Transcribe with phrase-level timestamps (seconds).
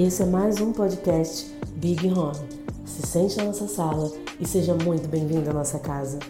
[0.00, 2.38] Esse é mais um podcast Big Home.
[2.86, 6.20] Se sente na nossa sala e seja muito bem-vindo à nossa casa.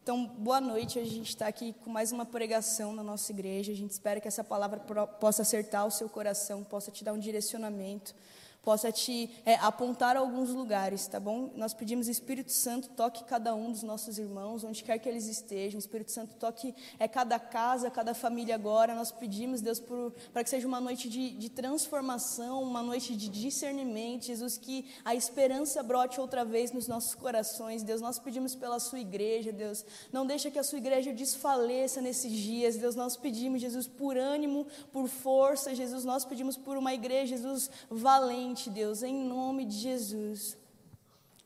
[0.00, 1.00] Então, boa noite.
[1.00, 3.72] A gente está aqui com mais uma pregação na nossa igreja.
[3.72, 4.78] A gente espera que essa palavra
[5.18, 8.14] possa acertar o seu coração, possa te dar um direcionamento
[8.62, 11.50] possa te é, apontar alguns lugares, tá bom?
[11.54, 15.78] Nós pedimos Espírito Santo toque cada um dos nossos irmãos, onde quer que eles estejam.
[15.78, 18.94] Espírito Santo toque é, cada casa, cada família agora.
[18.94, 19.80] Nós pedimos, Deus,
[20.32, 24.26] para que seja uma noite de, de transformação, uma noite de discernimento.
[24.26, 27.82] Jesus, que a esperança brote outra vez nos nossos corações.
[27.82, 29.84] Deus, nós pedimos pela sua igreja, Deus.
[30.12, 32.76] Não deixa que a sua igreja desfaleça nesses dias.
[32.76, 35.74] Deus, nós pedimos, Jesus, por ânimo, por força.
[35.74, 40.56] Jesus, nós pedimos por uma igreja, Jesus, valente Deus, em nome de Jesus.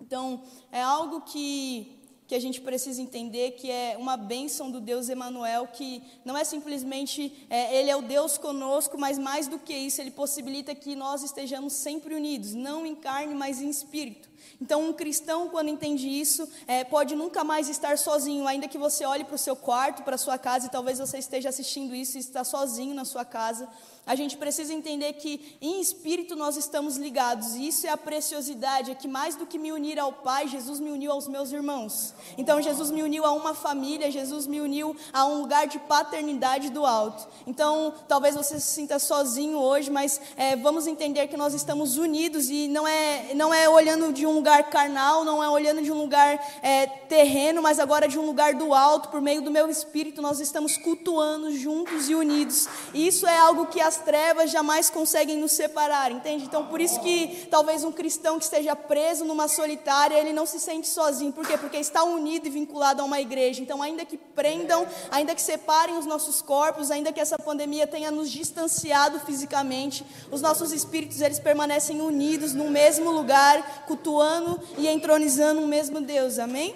[0.00, 5.08] Então, é algo que, que a gente precisa entender que é uma bênção do Deus
[5.08, 9.72] Emanuel, que não é simplesmente é, Ele é o Deus conosco, mas mais do que
[9.72, 14.28] isso, Ele possibilita que nós estejamos sempre unidos, não em carne, mas em espírito.
[14.60, 19.04] Então, um cristão, quando entende isso, é, pode nunca mais estar sozinho, ainda que você
[19.04, 22.16] olhe para o seu quarto, para a sua casa, e talvez você esteja assistindo isso
[22.16, 23.68] e está sozinho na sua casa
[24.04, 28.90] a gente precisa entender que em espírito nós estamos ligados, e isso é a preciosidade,
[28.90, 32.12] é que mais do que me unir ao Pai, Jesus me uniu aos meus irmãos.
[32.36, 36.68] Então Jesus me uniu a uma família, Jesus me uniu a um lugar de paternidade
[36.70, 37.28] do alto.
[37.46, 42.50] Então talvez você se sinta sozinho hoje, mas é, vamos entender que nós estamos unidos
[42.50, 45.98] e não é, não é olhando de um lugar carnal, não é olhando de um
[45.98, 50.20] lugar é, terreno, mas agora de um lugar do alto, por meio do meu espírito,
[50.20, 52.68] nós estamos cultuando juntos e unidos.
[52.92, 56.44] E isso é algo que a as trevas jamais conseguem nos separar, entende?
[56.44, 60.58] Então, por isso que talvez um cristão que esteja preso numa solitária, ele não se
[60.58, 61.30] sente sozinho.
[61.30, 61.58] Por quê?
[61.58, 63.60] Porque está unido e vinculado a uma igreja.
[63.60, 68.10] Então, ainda que prendam, ainda que separem os nossos corpos, ainda que essa pandemia tenha
[68.10, 75.60] nos distanciado fisicamente, os nossos espíritos, eles permanecem unidos no mesmo lugar, cultuando e entronizando
[75.60, 76.38] o mesmo Deus.
[76.38, 76.74] Amém?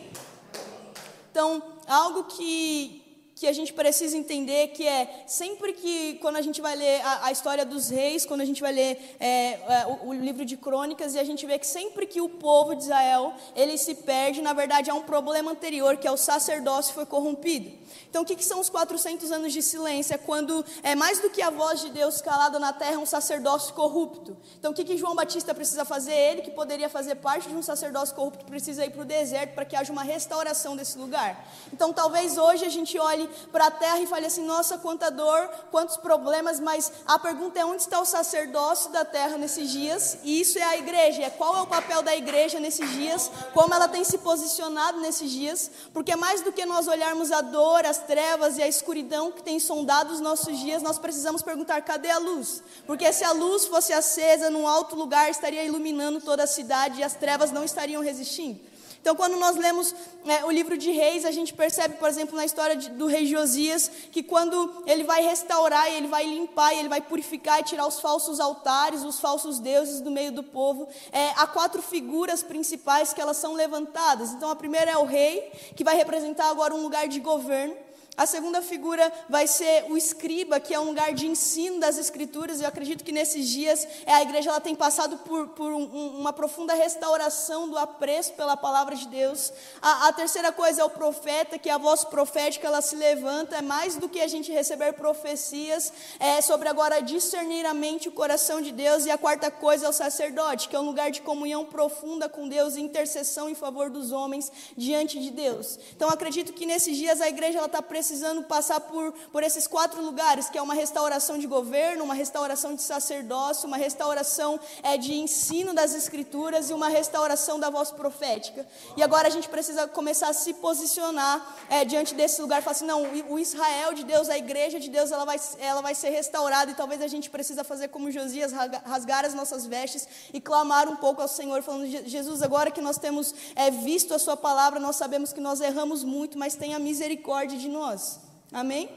[1.31, 3.06] Então, algo que,
[3.37, 7.27] que a gente precisa entender que é sempre que quando a gente vai ler a,
[7.27, 10.57] a história dos reis, quando a gente vai ler é, é, o, o, livro de
[10.57, 14.41] crônicas e a gente vê que sempre que o povo de Israel ele se perde,
[14.41, 17.71] na verdade há um problema anterior que é o sacerdócio foi corrompido.
[18.09, 20.15] Então, o que, que, são os 400 anos de silêncio?
[20.15, 23.75] É quando é mais do que a voz de Deus calada na terra, um sacerdócio
[23.75, 24.37] corrupto.
[24.59, 26.15] Então, o que, que João Batista precisa fazer?
[26.15, 29.67] Ele, que poderia fazer parte de um sacerdócio corrupto, precisa ir para o deserto para
[29.67, 31.47] que haja uma restauração desse lugar.
[31.71, 35.49] Então, talvez hoje a gente olhe para a terra e fale assim: nossa, quanta dor,
[35.71, 40.19] quantos problemas, mas a pergunta é: onde está o sacerdócio da terra nesses dias?
[40.23, 41.23] E isso é a igreja.
[41.23, 43.31] É qual é o papel da igreja nesses dias?
[43.53, 45.71] Como ela tem se posicionado nesses dias?
[45.93, 49.59] Porque mais do que nós olharmos a dor, as trevas e a escuridão que tem
[49.59, 52.63] sondado os nossos dias, nós precisamos perguntar: cadê a luz?
[52.87, 57.05] Porque se a luz fosse acesa num alto lugar, estaria iluminando toda a cidade e
[57.05, 58.61] as trevas não estariam resistindo.
[59.07, 59.95] Então, quando nós lemos
[60.27, 63.25] é, o livro de Reis, a gente percebe, por exemplo, na história de, do rei
[63.25, 68.01] Josias, que quando ele vai restaurar, ele vai limpar, ele vai purificar e tirar os
[68.01, 73.21] falsos altares, os falsos deuses do meio do povo, é, há quatro figuras principais que
[73.21, 74.33] elas são levantadas.
[74.33, 77.86] Então, a primeira é o rei, que vai representar agora um lugar de governo.
[78.17, 82.63] A segunda figura vai ser o escriba, que é um lugar de ensino das escrituras.
[82.63, 85.85] Eu acredito que nesses dias é, a igreja ela tem passado por, por um,
[86.19, 89.53] uma profunda restauração do apreço pela palavra de Deus.
[89.83, 93.57] A, a, terceira coisa é o profeta, que a voz profética ela se levanta.
[93.57, 98.13] É mais do que a gente receber profecias, é sobre agora discernir a mente o
[98.13, 99.05] coração de Deus.
[99.05, 102.49] E a quarta coisa é o sacerdote, que é um lugar de comunhão profunda com
[102.49, 105.79] Deus e intercessão em favor dos homens diante de Deus.
[105.95, 110.01] Então acredito que nesses dias a igreja está precisando precisando passar por, por esses quatro
[110.01, 115.13] lugares, que é uma restauração de governo, uma restauração de sacerdócio, uma restauração é, de
[115.15, 118.65] ensino das escrituras e uma restauração da voz profética.
[118.97, 122.87] E agora a gente precisa começar a se posicionar é, diante desse lugar, falar assim,
[122.87, 126.71] não, o Israel de Deus, a igreja de Deus, ela vai, ela vai ser restaurada
[126.71, 128.53] e talvez a gente precisa fazer como Josias,
[128.85, 132.99] rasgar as nossas vestes e clamar um pouco ao Senhor, falando, Jesus, agora que nós
[132.99, 137.59] temos é, visto a sua palavra, nós sabemos que nós erramos muito, mas tenha misericórdia
[137.59, 138.21] de nós nós.
[138.53, 138.91] Amém?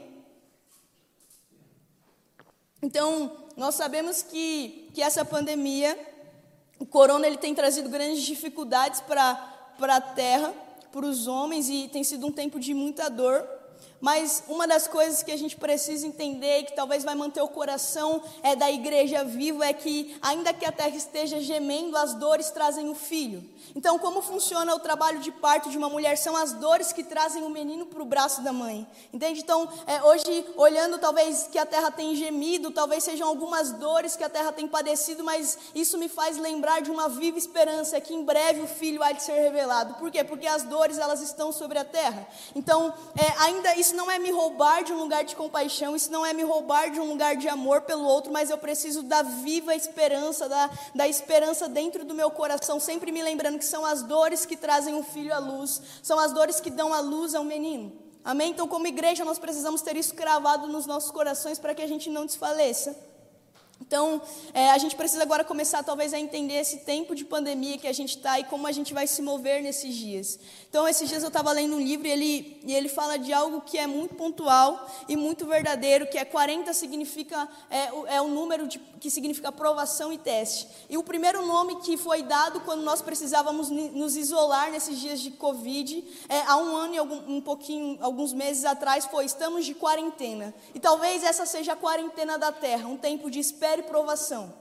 [2.82, 5.98] Então, nós sabemos que, que essa pandemia,
[6.78, 10.52] o corona, ele tem trazido grandes dificuldades para a terra,
[10.92, 13.42] para os homens, e tem sido um tempo de muita dor.
[14.00, 17.48] Mas uma das coisas que a gente precisa entender e que talvez vai manter o
[17.48, 22.50] coração é, da igreja vivo é que, ainda que a terra esteja gemendo, as dores
[22.50, 23.44] trazem o filho.
[23.74, 26.16] Então, como funciona o trabalho de parto de uma mulher?
[26.16, 28.86] São as dores que trazem o menino para o braço da mãe.
[29.12, 29.40] Entende?
[29.40, 34.24] Então, é, hoje, olhando talvez que a terra tem gemido, talvez sejam algumas dores que
[34.24, 38.24] a terra tem padecido, mas isso me faz lembrar de uma viva esperança que em
[38.24, 39.94] breve o filho há de ser revelado.
[39.94, 40.24] Por quê?
[40.24, 42.26] Porque as dores elas estão sobre a terra.
[42.54, 46.24] Então, é, ainda isso não é me roubar de um lugar de compaixão, isso não
[46.24, 49.74] é me roubar de um lugar de amor pelo outro, mas eu preciso da viva
[49.74, 54.44] esperança, da, da esperança dentro do meu coração, sempre me lembrando que são as dores
[54.46, 57.92] que trazem o filho à luz, são as dores que dão a luz ao menino.
[58.24, 58.50] Amém?
[58.50, 62.10] Então, como igreja, nós precisamos ter isso cravado nos nossos corações para que a gente
[62.10, 63.09] não desfaleça.
[63.80, 64.20] Então,
[64.52, 67.92] é, a gente precisa agora começar, talvez, a entender esse tempo de pandemia que a
[67.92, 70.38] gente está e como a gente vai se mover nesses dias.
[70.68, 73.62] Então, esses dias eu estava lendo um livro e ele, e ele fala de algo
[73.62, 78.68] que é muito pontual e muito verdadeiro, que é 40 significa, é, é o número
[78.68, 80.68] de, que significa aprovação e teste.
[80.88, 85.30] E o primeiro nome que foi dado quando nós precisávamos nos isolar nesses dias de
[85.32, 89.74] Covid, é, há um ano e algum, um pouquinho, alguns meses atrás, foi estamos de
[89.74, 90.54] quarentena.
[90.74, 94.52] E talvez essa seja a quarentena da Terra, um tempo de espera e provação.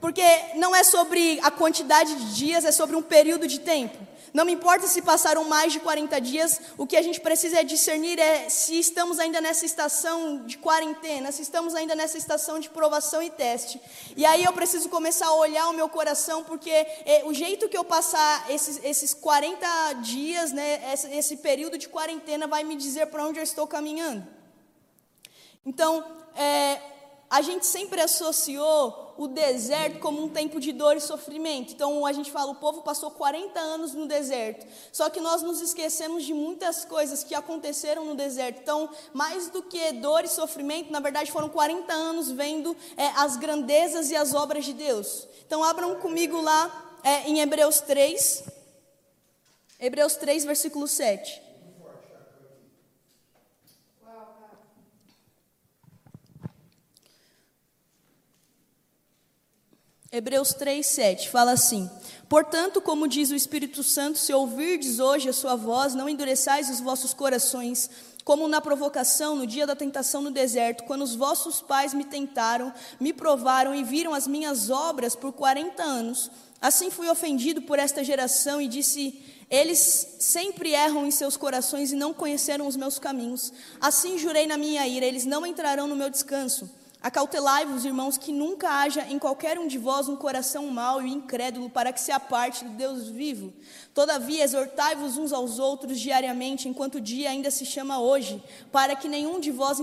[0.00, 0.22] Porque
[0.54, 4.08] não é sobre a quantidade de dias, é sobre um período de tempo.
[4.32, 7.64] Não me importa se passaram mais de 40 dias, o que a gente precisa é
[7.64, 12.68] discernir é se estamos ainda nessa estação de quarentena, se estamos ainda nessa estação de
[12.68, 13.80] provação e teste.
[14.16, 17.76] E aí eu preciso começar a olhar o meu coração, porque é, o jeito que
[17.76, 23.06] eu passar esses, esses 40 dias, né, esse, esse período de quarentena, vai me dizer
[23.06, 24.26] para onde eu estou caminhando.
[25.64, 26.04] Então,
[26.36, 26.80] é,
[27.30, 31.72] a gente sempre associou o deserto como um tempo de dor e sofrimento.
[31.72, 34.66] Então a gente fala, o povo passou 40 anos no deserto.
[34.92, 38.60] Só que nós nos esquecemos de muitas coisas que aconteceram no deserto.
[38.62, 43.36] Então, mais do que dor e sofrimento, na verdade foram 40 anos vendo é, as
[43.36, 45.26] grandezas e as obras de Deus.
[45.44, 48.44] Então abram comigo lá é, em Hebreus 3.
[49.80, 51.47] Hebreus 3, versículo 7.
[60.10, 61.90] Hebreus 3, 7 fala assim:
[62.30, 66.80] Portanto, como diz o Espírito Santo, se ouvirdes hoje a sua voz, não endureçais os
[66.80, 67.90] vossos corações,
[68.24, 72.72] como na provocação, no dia da tentação no deserto, quando os vossos pais me tentaram,
[72.98, 76.30] me provaram e viram as minhas obras por quarenta anos.
[76.58, 81.96] Assim fui ofendido por esta geração e disse: Eles sempre erram em seus corações e
[81.96, 83.52] não conheceram os meus caminhos.
[83.78, 86.77] Assim jurei na minha ira: eles não entrarão no meu descanso.
[87.00, 91.70] Acautelai-vos, irmãos, que nunca haja em qualquer um de vós um coração mau e incrédulo
[91.70, 93.52] para que se aparte do Deus vivo.
[93.94, 98.42] Todavia, exortai-vos uns aos outros diariamente, enquanto o dia ainda se chama hoje,
[98.72, 99.78] para que nenhum de vós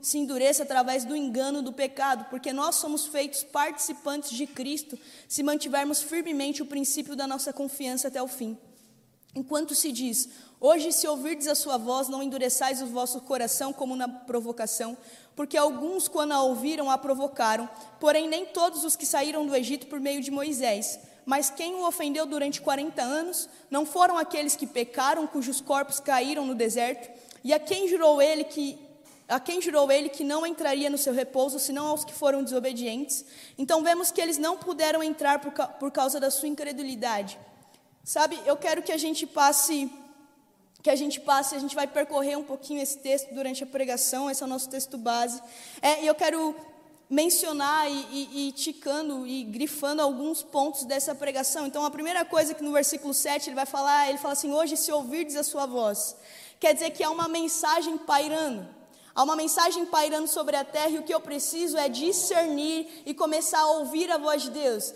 [0.00, 4.98] se endureça através do engano do pecado, porque nós somos feitos participantes de Cristo,
[5.28, 8.58] se mantivermos firmemente o princípio da nossa confiança até o fim.
[9.36, 13.94] Enquanto se diz, hoje se ouvirdes a sua voz, não endureçais o vosso coração como
[13.94, 14.96] na provocação,
[15.36, 17.68] porque alguns, quando a ouviram, a provocaram,
[18.00, 20.98] porém nem todos os que saíram do Egito por meio de Moisés.
[21.26, 26.46] Mas quem o ofendeu durante 40 anos não foram aqueles que pecaram, cujos corpos caíram
[26.46, 27.10] no deserto,
[27.44, 28.78] e a quem jurou ele que
[29.28, 33.24] a quem jurou ele que não entraria no seu repouso, senão aos que foram desobedientes.
[33.58, 35.50] Então vemos que eles não puderam entrar por,
[35.80, 37.36] por causa da sua incredulidade.
[38.04, 39.90] Sabe, eu quero que a gente passe
[40.86, 44.30] que a gente passe, a gente vai percorrer um pouquinho esse texto durante a pregação,
[44.30, 45.42] esse é o nosso texto base.
[45.82, 46.54] É, e eu quero
[47.10, 51.66] mencionar e, e, e ticando e grifando alguns pontos dessa pregação.
[51.66, 54.76] Então, a primeira coisa que no versículo 7 ele vai falar, ele fala assim: Hoje,
[54.76, 56.16] se ouvirdes a sua voz,
[56.60, 58.75] quer dizer que há uma mensagem pairando.
[59.16, 63.14] Há uma mensagem pairando sobre a terra e o que eu preciso é discernir e
[63.14, 64.92] começar a ouvir a voz de Deus.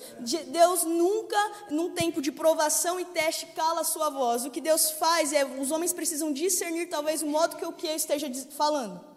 [0.48, 1.38] Deus nunca,
[1.70, 4.44] num tempo de provação e teste, cala a sua voz.
[4.44, 7.86] O que Deus faz é, os homens precisam discernir talvez o modo que o que
[7.86, 9.09] eu esteja falando.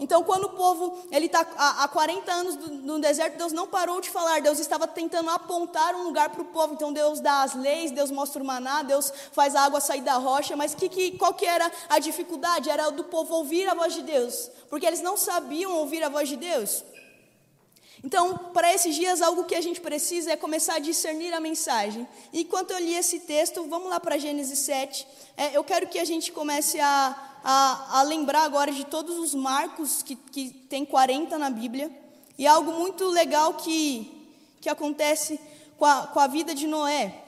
[0.00, 4.08] Então, quando o povo ele está há 40 anos no deserto, Deus não parou de
[4.08, 4.40] falar.
[4.40, 6.74] Deus estava tentando apontar um lugar para o povo.
[6.74, 10.14] Então, Deus dá as leis, Deus mostra o maná, Deus faz a água sair da
[10.14, 10.56] rocha.
[10.56, 12.70] Mas que, que, qual que era a dificuldade?
[12.70, 16.28] Era do povo ouvir a voz de Deus, porque eles não sabiam ouvir a voz
[16.28, 16.84] de Deus.
[18.04, 22.06] Então, para esses dias, algo que a gente precisa é começar a discernir a mensagem.
[22.32, 25.06] Enquanto eu li esse texto, vamos lá para Gênesis 7.
[25.36, 29.34] É, eu quero que a gente comece a a, a lembrar agora de todos os
[29.34, 31.90] marcos que, que tem 40 na Bíblia.
[32.36, 34.28] E é algo muito legal que,
[34.60, 35.40] que acontece
[35.76, 37.27] com a, com a vida de Noé.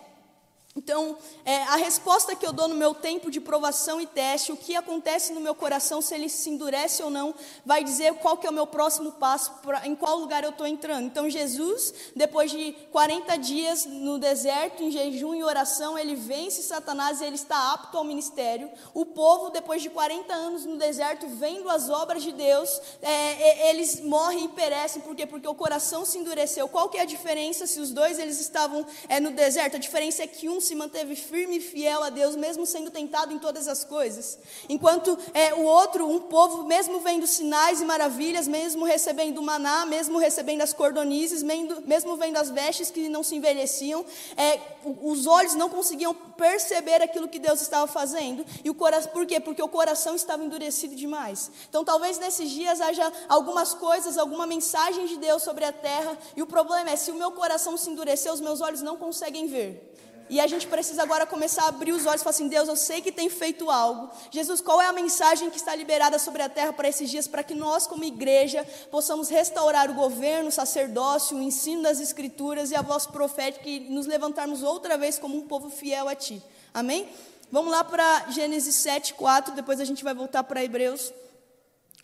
[0.76, 4.56] Então, é, a resposta que eu dou no meu tempo de provação e teste, o
[4.56, 7.34] que acontece no meu coração, se ele se endurece ou não,
[7.66, 10.64] vai dizer qual que é o meu próximo passo, pra, em qual lugar eu estou
[10.68, 11.06] entrando.
[11.06, 17.20] Então, Jesus, depois de 40 dias no deserto, em jejum e oração, ele vence Satanás
[17.20, 18.70] e ele está apto ao ministério.
[18.94, 24.00] O povo, depois de 40 anos no deserto, vendo as obras de Deus, é, eles
[24.00, 25.02] morrem e perecem.
[25.02, 25.26] Por quê?
[25.26, 26.68] Porque o coração se endureceu.
[26.68, 29.74] Qual que é a diferença se os dois eles estavam é, no deserto?
[29.74, 33.32] A diferença é que um se manteve firme e fiel a Deus, mesmo sendo tentado
[33.32, 34.38] em todas as coisas.
[34.68, 40.18] Enquanto é, o outro, um povo, mesmo vendo sinais e maravilhas, mesmo recebendo maná, mesmo
[40.18, 44.04] recebendo as cordonizes, mesmo vendo as vestes que não se envelheciam,
[44.36, 44.58] é,
[45.02, 48.44] os olhos não conseguiam perceber aquilo que Deus estava fazendo.
[48.64, 49.38] E o coração, por quê?
[49.38, 51.50] Porque o coração estava endurecido demais.
[51.68, 56.16] Então, talvez nesses dias haja algumas coisas, alguma mensagem de Deus sobre a terra.
[56.36, 59.46] E o problema é: se o meu coração se endurecer, os meus olhos não conseguem
[59.46, 59.89] ver.
[60.30, 62.76] E a gente precisa agora começar a abrir os olhos e falar assim: Deus, eu
[62.76, 64.08] sei que tem feito algo.
[64.30, 67.42] Jesus, qual é a mensagem que está liberada sobre a terra para esses dias, para
[67.42, 72.76] que nós, como igreja, possamos restaurar o governo, o sacerdócio, o ensino das Escrituras e
[72.76, 76.40] a voz profética e nos levantarmos outra vez como um povo fiel a Ti.
[76.72, 77.08] Amém?
[77.50, 81.12] Vamos lá para Gênesis 7, 4, depois a gente vai voltar para Hebreus.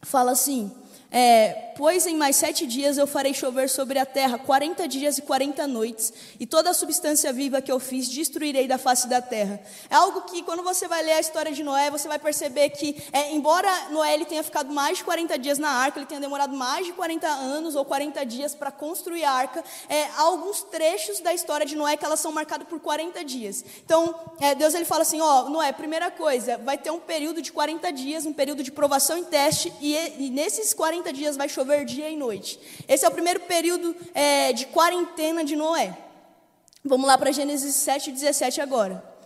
[0.02, 0.72] Fala assim.
[1.12, 5.22] É, pois em mais sete dias eu farei chover sobre a terra quarenta dias e
[5.22, 9.60] quarenta noites, e toda a substância viva que eu fiz destruirei da face da terra.
[9.88, 13.02] É algo que, quando você vai ler a história de Noé, você vai perceber que,
[13.12, 16.56] é, embora Noé ele tenha ficado mais de 40 dias na arca, ele tenha demorado
[16.56, 21.20] mais de 40 anos ou 40 dias para construir a arca, é, há alguns trechos
[21.20, 23.64] da história de Noé que elas são marcadas por 40 dias.
[23.84, 27.52] Então, é, Deus ele fala assim: ó, Noé, primeira coisa, vai ter um período de
[27.52, 31.48] 40 dias, um período de provação e teste, e, e nesses 40 40 dias vai
[31.48, 32.58] chover dia e noite.
[32.86, 35.96] Esse é o primeiro período é, de quarentena de Noé.
[36.84, 39.16] Vamos lá para Gênesis 7, 17 agora.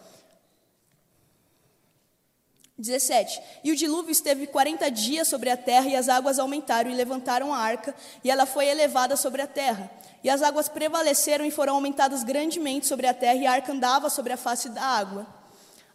[2.80, 3.40] 17.
[3.62, 7.52] E o dilúvio esteve 40 dias sobre a terra, e as águas aumentaram e levantaram
[7.52, 7.94] a arca,
[8.25, 9.90] e ela foi elevada sobre a terra.
[10.25, 14.09] E as águas prevaleceram e foram aumentadas grandemente sobre a terra, e a arca andava
[14.09, 15.26] sobre a face da água.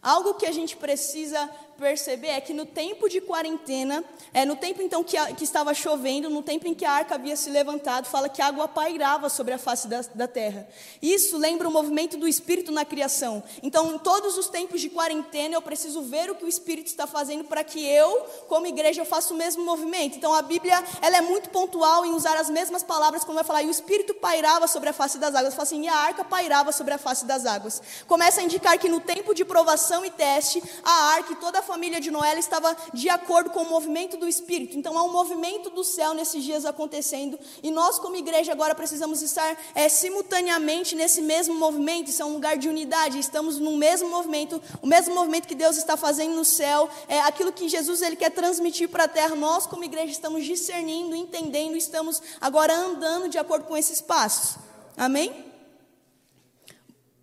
[0.02, 4.04] Algo que a gente precisa perceber é que no tempo de quarentena,
[4.34, 7.16] é, no tempo então que, a, que, estava chovendo, no tempo em que a arca
[7.16, 10.68] havia se levantado, fala que a água pairava sobre a face da, da terra.
[11.02, 13.44] Isso lembra o movimento do Espírito na criação.
[13.62, 17.06] Então, em todos os tempos de quarentena, eu preciso ver o que o Espírito está
[17.06, 20.18] fazendo para que eu, como igreja, eu faça o mesmo movimento.
[20.18, 23.64] Então, a Bíblia ela é muito pontual em usar as mesmas palavras, como vai falar,
[23.64, 25.54] e o Espírito pairava sobre a face das águas.
[25.54, 27.82] Fala assim, e a arca pairava sobre a face das águas.
[28.08, 31.65] Começa a indicar que no tempo de provação e teste, a arca e toda a
[31.66, 34.78] família de Noé estava de acordo com o movimento do Espírito.
[34.78, 37.38] Então há um movimento do céu nesses dias acontecendo.
[37.62, 42.10] E nós, como igreja, agora precisamos estar é, simultaneamente nesse mesmo movimento.
[42.10, 43.20] Isso é um lugar de unidade.
[43.20, 46.90] Estamos no mesmo movimento, o mesmo movimento que Deus está fazendo no céu.
[47.08, 49.36] É aquilo que Jesus ele quer transmitir para a terra.
[49.36, 54.58] Nós, como igreja, estamos discernindo, entendendo, estamos agora andando de acordo com esses passos.
[54.96, 55.46] Amém?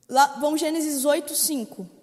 [0.08, 2.01] Lá, vamos Gênesis 8, 5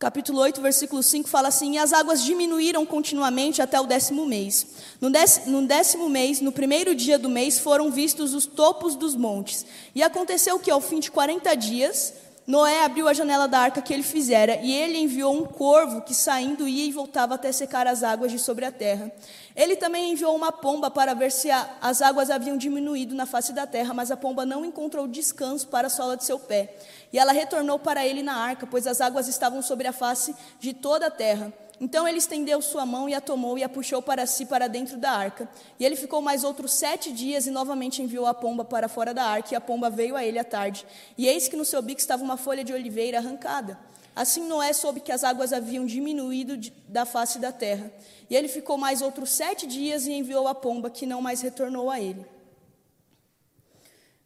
[0.00, 4.66] capítulo 8, versículo 5 fala assim: E as águas diminuíram continuamente até o décimo mês.
[4.98, 9.14] No décimo, no décimo mês, no primeiro dia do mês, foram vistos os topos dos
[9.14, 9.66] montes.
[9.94, 12.14] E aconteceu que, ao fim de 40 dias,
[12.50, 16.12] Noé abriu a janela da arca que ele fizera, e ele enviou um corvo que,
[16.12, 19.12] saindo, ia e voltava até secar as águas de sobre a terra.
[19.54, 23.52] Ele também enviou uma pomba para ver se a, as águas haviam diminuído na face
[23.52, 26.74] da terra, mas a pomba não encontrou descanso para a sola de seu pé.
[27.12, 30.74] E ela retornou para ele na arca, pois as águas estavam sobre a face de
[30.74, 31.52] toda a terra.
[31.80, 34.98] Então ele estendeu sua mão e a tomou e a puxou para si para dentro
[34.98, 35.48] da arca.
[35.78, 39.24] E ele ficou mais outros sete dias e novamente enviou a pomba para fora da
[39.24, 39.54] arca.
[39.54, 40.86] E a pomba veio a ele à tarde.
[41.16, 43.78] E eis que no seu bico estava uma folha de oliveira arrancada.
[44.14, 47.90] Assim Noé soube que as águas haviam diminuído da face da terra.
[48.28, 51.90] E ele ficou mais outros sete dias e enviou a pomba, que não mais retornou
[51.90, 52.26] a ele.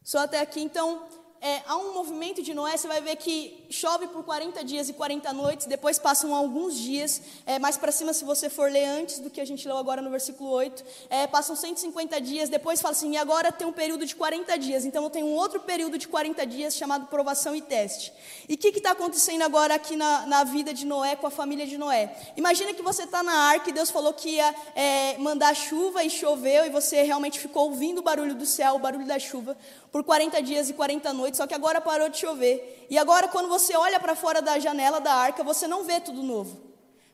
[0.03, 1.05] Só até aqui, então,
[1.45, 4.95] é, há um movimento de Noé, você vai ver que chove por 40 dias e
[4.95, 9.19] 40 noites, depois passam alguns dias, é, mais para cima, se você for ler antes
[9.19, 12.93] do que a gente leu agora no versículo 8, é, passam 150 dias, depois fala
[12.93, 15.99] assim, e agora tem um período de 40 dias, então eu tenho um outro período
[15.99, 18.11] de 40 dias chamado provação e teste.
[18.49, 21.67] E o que está acontecendo agora aqui na, na, vida de Noé, com a família
[21.67, 22.11] de Noé?
[22.39, 26.09] Imagina que você está na arca e Deus falou que ia é, mandar chuva e
[26.09, 29.55] choveu, e você realmente ficou ouvindo o barulho do céu, o barulho da chuva,
[29.93, 32.87] por 40 dias e 40 noites, só que agora parou de chover.
[32.89, 36.23] E agora, quando você olha para fora da janela da arca, você não vê tudo
[36.23, 36.65] novo.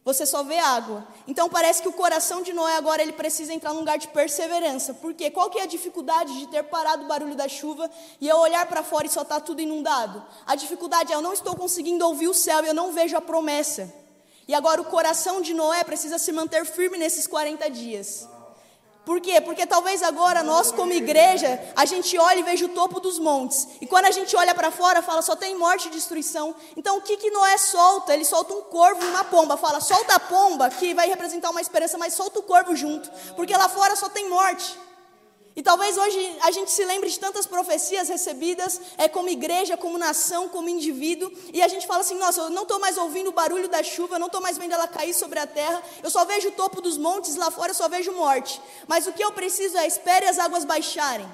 [0.03, 1.07] Você só vê água.
[1.29, 4.95] Então parece que o coração de Noé agora ele precisa entrar num lugar de perseverança.
[4.95, 8.37] Porque qual que é a dificuldade de ter parado o barulho da chuva e eu
[8.39, 10.25] olhar para fora e só está tudo inundado?
[10.47, 13.21] A dificuldade é eu não estou conseguindo ouvir o céu e eu não vejo a
[13.21, 13.93] promessa.
[14.49, 18.27] E agora o coração de Noé precisa se manter firme nesses 40 dias.
[19.05, 19.41] Por quê?
[19.41, 23.67] Porque talvez agora nós, como igreja, a gente olha e veja o topo dos montes.
[23.81, 26.55] E quando a gente olha para fora, fala só tem morte e destruição.
[26.77, 28.13] Então o que, que Noé solta?
[28.13, 29.57] Ele solta um corvo e uma pomba.
[29.57, 33.11] Fala, solta a pomba, que vai representar uma esperança, mas solta o corvo junto.
[33.35, 34.79] Porque lá fora só tem morte.
[35.61, 39.99] E talvez hoje a gente se lembre de tantas profecias recebidas, é como igreja, como
[39.99, 43.33] nação, como indivíduo, e a gente fala assim: nossa, eu não estou mais ouvindo o
[43.33, 46.25] barulho da chuva, eu não estou mais vendo ela cair sobre a terra, eu só
[46.25, 48.59] vejo o topo dos montes, lá fora eu só vejo morte.
[48.89, 51.29] Mas o que eu preciso é espere as águas baixarem.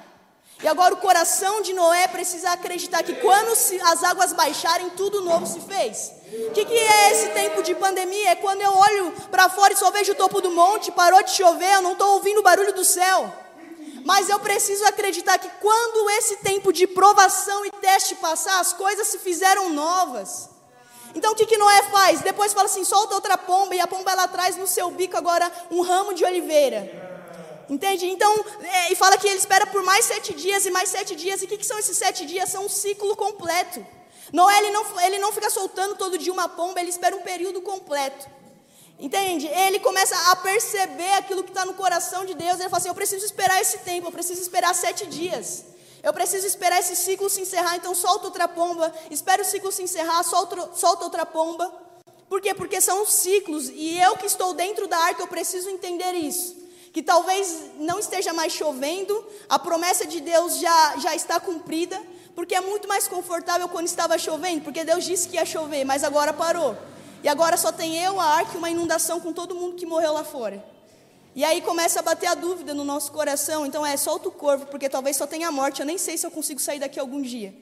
[0.61, 5.47] E agora o coração de Noé precisa acreditar que quando as águas baixarem, tudo novo
[5.47, 6.11] se fez.
[6.49, 8.30] O que, que, é esse tempo de pandemia?
[8.30, 11.30] É quando eu olho para fora e só vejo o topo do monte, parou de
[11.30, 13.45] chover, eu não estou ouvindo o barulho do céu.
[14.06, 19.08] Mas eu preciso acreditar que quando esse tempo de provação e teste passar, as coisas
[19.08, 20.48] se fizeram novas.
[21.12, 22.20] Então o que, que Noé faz?
[22.20, 25.50] Depois fala assim: solta outra pomba, e a pomba ela traz no seu bico agora
[25.72, 26.80] um ramo de oliveira.
[27.68, 28.06] Entende?
[28.06, 28.32] Então,
[28.62, 31.42] é, e fala que ele espera por mais sete dias e mais sete dias.
[31.42, 32.48] E o que, que são esses sete dias?
[32.48, 33.84] São um ciclo completo.
[34.32, 37.60] Noé ele não, ele não fica soltando todo dia uma pomba, ele espera um período
[37.60, 38.25] completo.
[38.98, 39.46] Entende?
[39.46, 42.58] Ele começa a perceber aquilo que está no coração de Deus.
[42.58, 45.64] Ele fala assim: Eu preciso esperar esse tempo, eu preciso esperar sete dias.
[46.02, 47.76] Eu preciso esperar esse ciclo se encerrar.
[47.76, 48.92] Então, solta outra pomba.
[49.10, 51.70] Espera o ciclo se encerrar, solta, solta outra pomba.
[52.28, 52.54] Por quê?
[52.54, 53.68] Porque são ciclos.
[53.68, 56.56] E eu que estou dentro da arca, eu preciso entender isso.
[56.92, 62.00] Que talvez não esteja mais chovendo, a promessa de Deus já, já está cumprida.
[62.34, 64.62] Porque é muito mais confortável quando estava chovendo.
[64.62, 66.76] Porque Deus disse que ia chover, mas agora parou.
[67.26, 70.12] E agora só tem eu, a arca e uma inundação com todo mundo que morreu
[70.12, 70.64] lá fora.
[71.35, 73.66] E aí começa a bater a dúvida no nosso coração.
[73.66, 75.80] Então é, solta o corpo, porque talvez só tenha morte.
[75.80, 77.52] Eu nem sei se eu consigo sair daqui algum dia.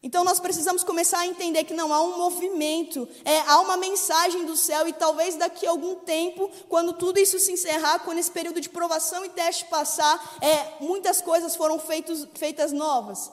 [0.00, 4.46] Então nós precisamos começar a entender que não há um movimento, é, há uma mensagem
[4.46, 8.30] do céu e talvez daqui a algum tempo, quando tudo isso se encerrar, quando esse
[8.30, 13.28] período de provação e teste passar, é, muitas coisas foram feitos, feitas novas.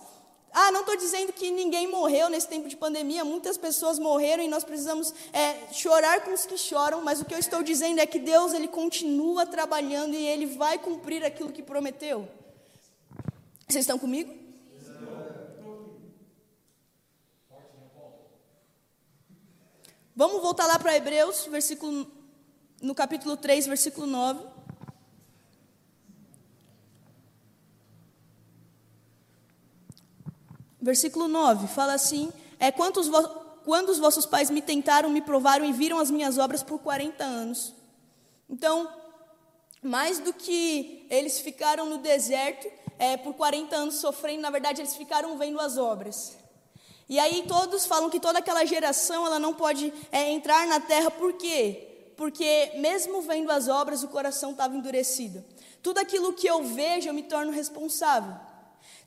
[0.58, 4.48] Ah, não estou dizendo que ninguém morreu nesse tempo de pandemia, muitas pessoas morreram e
[4.48, 8.06] nós precisamos é, chorar com os que choram, mas o que eu estou dizendo é
[8.06, 12.26] que Deus ele continua trabalhando e ele vai cumprir aquilo que prometeu.
[13.68, 14.34] Vocês estão comigo?
[20.16, 22.10] Vamos voltar lá para Hebreus, versículo,
[22.82, 24.55] no capítulo 3, versículo 9.
[30.86, 33.10] Versículo 9 fala assim: é quantos
[33.66, 37.24] quando os vossos pais me tentaram, me provaram e viram as minhas obras por 40
[37.24, 37.74] anos.
[38.48, 38.88] Então,
[39.82, 44.96] mais do que eles ficaram no deserto é, por 40 anos sofrendo, na verdade eles
[44.96, 46.38] ficaram vendo as obras.
[47.10, 51.10] E aí todos falam que toda aquela geração ela não pode é, entrar na terra,
[51.10, 52.12] por quê?
[52.16, 55.44] Porque mesmo vendo as obras, o coração estava endurecido.
[55.82, 58.45] Tudo aquilo que eu vejo, eu me torno responsável.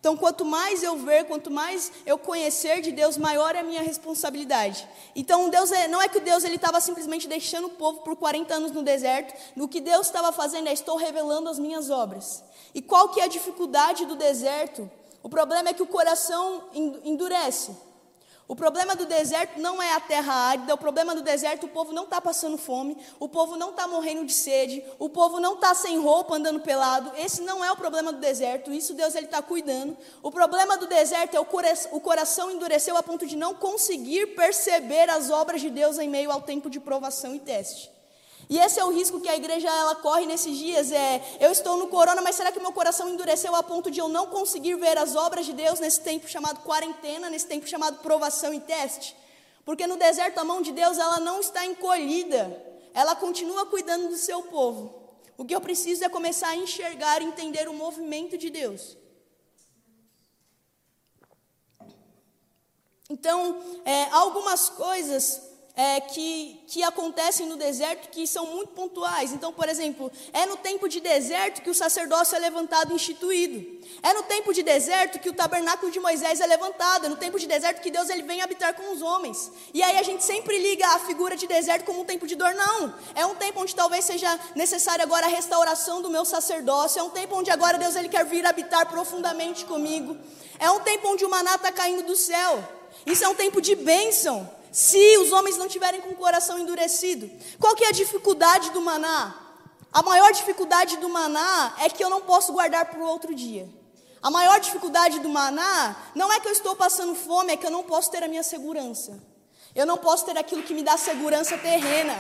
[0.00, 3.82] Então, quanto mais eu ver, quanto mais eu conhecer de Deus, maior é a minha
[3.82, 4.88] responsabilidade.
[5.14, 8.54] Então, Deus é, não é que Deus ele estava simplesmente deixando o povo por 40
[8.54, 9.34] anos no deserto.
[9.56, 12.44] No que Deus estava fazendo é estou revelando as minhas obras.
[12.72, 14.88] E qual que é a dificuldade do deserto?
[15.20, 16.64] O problema é que o coração
[17.04, 17.87] endurece.
[18.48, 21.92] O problema do deserto não é a terra árida, o problema do deserto o povo
[21.92, 25.74] não está passando fome, o povo não está morrendo de sede, o povo não está
[25.74, 27.12] sem roupa andando pelado.
[27.18, 29.94] Esse não é o problema do deserto, isso Deus ele está cuidando.
[30.22, 31.46] O problema do deserto é o,
[31.92, 36.32] o coração endureceu a ponto de não conseguir perceber as obras de Deus em meio
[36.32, 37.97] ao tempo de provação e teste.
[38.48, 40.90] E esse é o risco que a igreja ela corre nesses dias.
[40.90, 44.08] É, eu estou no corona, mas será que meu coração endureceu a ponto de eu
[44.08, 48.54] não conseguir ver as obras de Deus nesse tempo chamado quarentena, nesse tempo chamado provação
[48.54, 49.14] e teste?
[49.66, 54.16] Porque no deserto a mão de Deus ela não está encolhida, ela continua cuidando do
[54.16, 54.98] seu povo.
[55.36, 58.96] O que eu preciso é começar a enxergar e entender o movimento de Deus.
[63.10, 65.47] Então, é, algumas coisas
[65.78, 69.32] é, que, que acontecem no deserto que são muito pontuais.
[69.32, 73.78] Então, por exemplo, é no tempo de deserto que o sacerdócio é levantado e instituído.
[74.02, 77.06] É no tempo de deserto que o tabernáculo de Moisés é levantado.
[77.06, 79.52] É no tempo de deserto que Deus ele vem habitar com os homens.
[79.72, 82.52] E aí a gente sempre liga a figura de deserto como um tempo de dor.
[82.56, 82.92] Não.
[83.14, 86.98] É um tempo onde talvez seja necessária agora a restauração do meu sacerdócio.
[86.98, 90.16] É um tempo onde agora Deus ele quer vir habitar profundamente comigo.
[90.58, 92.68] É um tempo onde o maná está caindo do céu.
[93.06, 94.57] Isso é um tempo de bênção.
[94.70, 97.30] Se os homens não tiverem com o coração endurecido.
[97.58, 99.34] Qual que é a dificuldade do maná?
[99.92, 103.68] A maior dificuldade do maná é que eu não posso guardar para o outro dia.
[104.22, 107.70] A maior dificuldade do maná não é que eu estou passando fome, é que eu
[107.70, 109.18] não posso ter a minha segurança.
[109.74, 112.14] Eu não posso ter aquilo que me dá segurança terrena.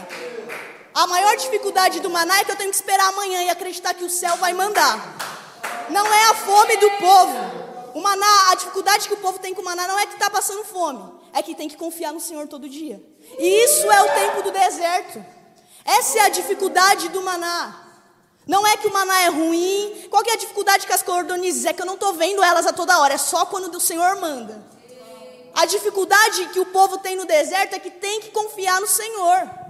[0.94, 4.04] A maior dificuldade do maná é que eu tenho que esperar amanhã e acreditar que
[4.04, 5.16] o céu vai mandar.
[5.90, 7.67] Não é a fome do povo.
[7.94, 10.28] O maná, a dificuldade que o povo tem com o maná não é que está
[10.30, 13.02] passando fome, é que tem que confiar no Senhor todo dia.
[13.38, 15.24] E isso é o tempo do deserto.
[15.84, 17.86] Essa é a dificuldade do maná.
[18.46, 20.06] Não é que o maná é ruim.
[20.10, 21.66] Qual é a dificuldade com as cordonizes?
[21.66, 24.16] É que eu não estou vendo elas a toda hora, é só quando o Senhor
[24.16, 24.66] manda.
[25.54, 29.67] A dificuldade que o povo tem no deserto é que tem que confiar no Senhor.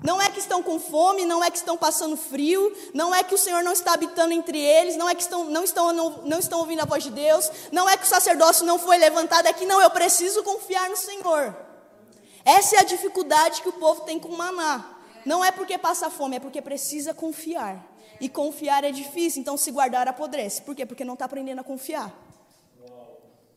[0.00, 3.34] Não é que estão com fome, não é que estão passando frio, não é que
[3.34, 6.38] o Senhor não está habitando entre eles, não é que estão, não, estão, não, não
[6.38, 9.52] estão ouvindo a voz de Deus, não é que o sacerdócio não foi levantado, é
[9.52, 11.54] que não, eu preciso confiar no Senhor.
[12.44, 14.98] Essa é a dificuldade que o povo tem com maná.
[15.26, 17.86] Não é porque passa fome, é porque precisa confiar.
[18.20, 20.62] E confiar é difícil, então se guardar apodrece.
[20.62, 20.86] Por quê?
[20.86, 22.12] Porque não está aprendendo a confiar.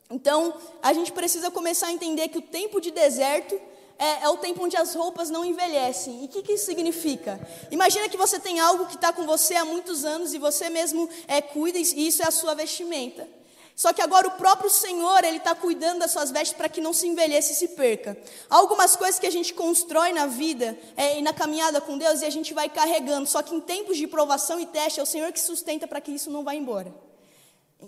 [0.10, 3.60] Então, a gente precisa começar a entender que o tempo de deserto
[3.98, 6.24] é, é, o tempo onde as roupas não envelhecem.
[6.24, 7.40] E o que, que isso significa?
[7.72, 11.10] Imagina que você tem algo que está com você há muitos anos e você mesmo
[11.28, 13.28] é, cuida, e isso é a sua vestimenta.
[13.76, 16.94] Só que agora o próprio Senhor, Ele está cuidando das suas vestes para que não
[16.94, 18.18] se envelheça e se perca.
[18.50, 22.22] Há algumas coisas que a gente constrói na vida é, e na caminhada com Deus
[22.22, 23.28] e a gente vai carregando.
[23.28, 26.12] Só que em tempos de provação e teste, é o Senhor que sustenta para que
[26.12, 27.05] isso não vá embora.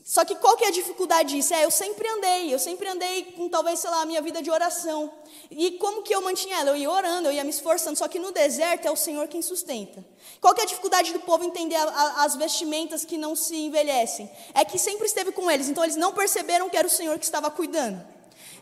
[0.03, 1.53] Só que qual que é a dificuldade disso?
[1.53, 4.51] É, eu sempre andei, eu sempre andei com talvez, sei lá, a minha vida de
[4.51, 5.11] oração.
[5.49, 6.71] E como que eu mantinha ela?
[6.71, 9.41] Eu ia orando, eu ia me esforçando, só que no deserto é o Senhor quem
[9.41, 10.05] sustenta.
[10.41, 13.55] Qual que é a dificuldade do povo entender a, a, as vestimentas que não se
[13.55, 14.29] envelhecem?
[14.53, 17.25] É que sempre esteve com eles, então eles não perceberam que era o Senhor que
[17.25, 18.05] estava cuidando.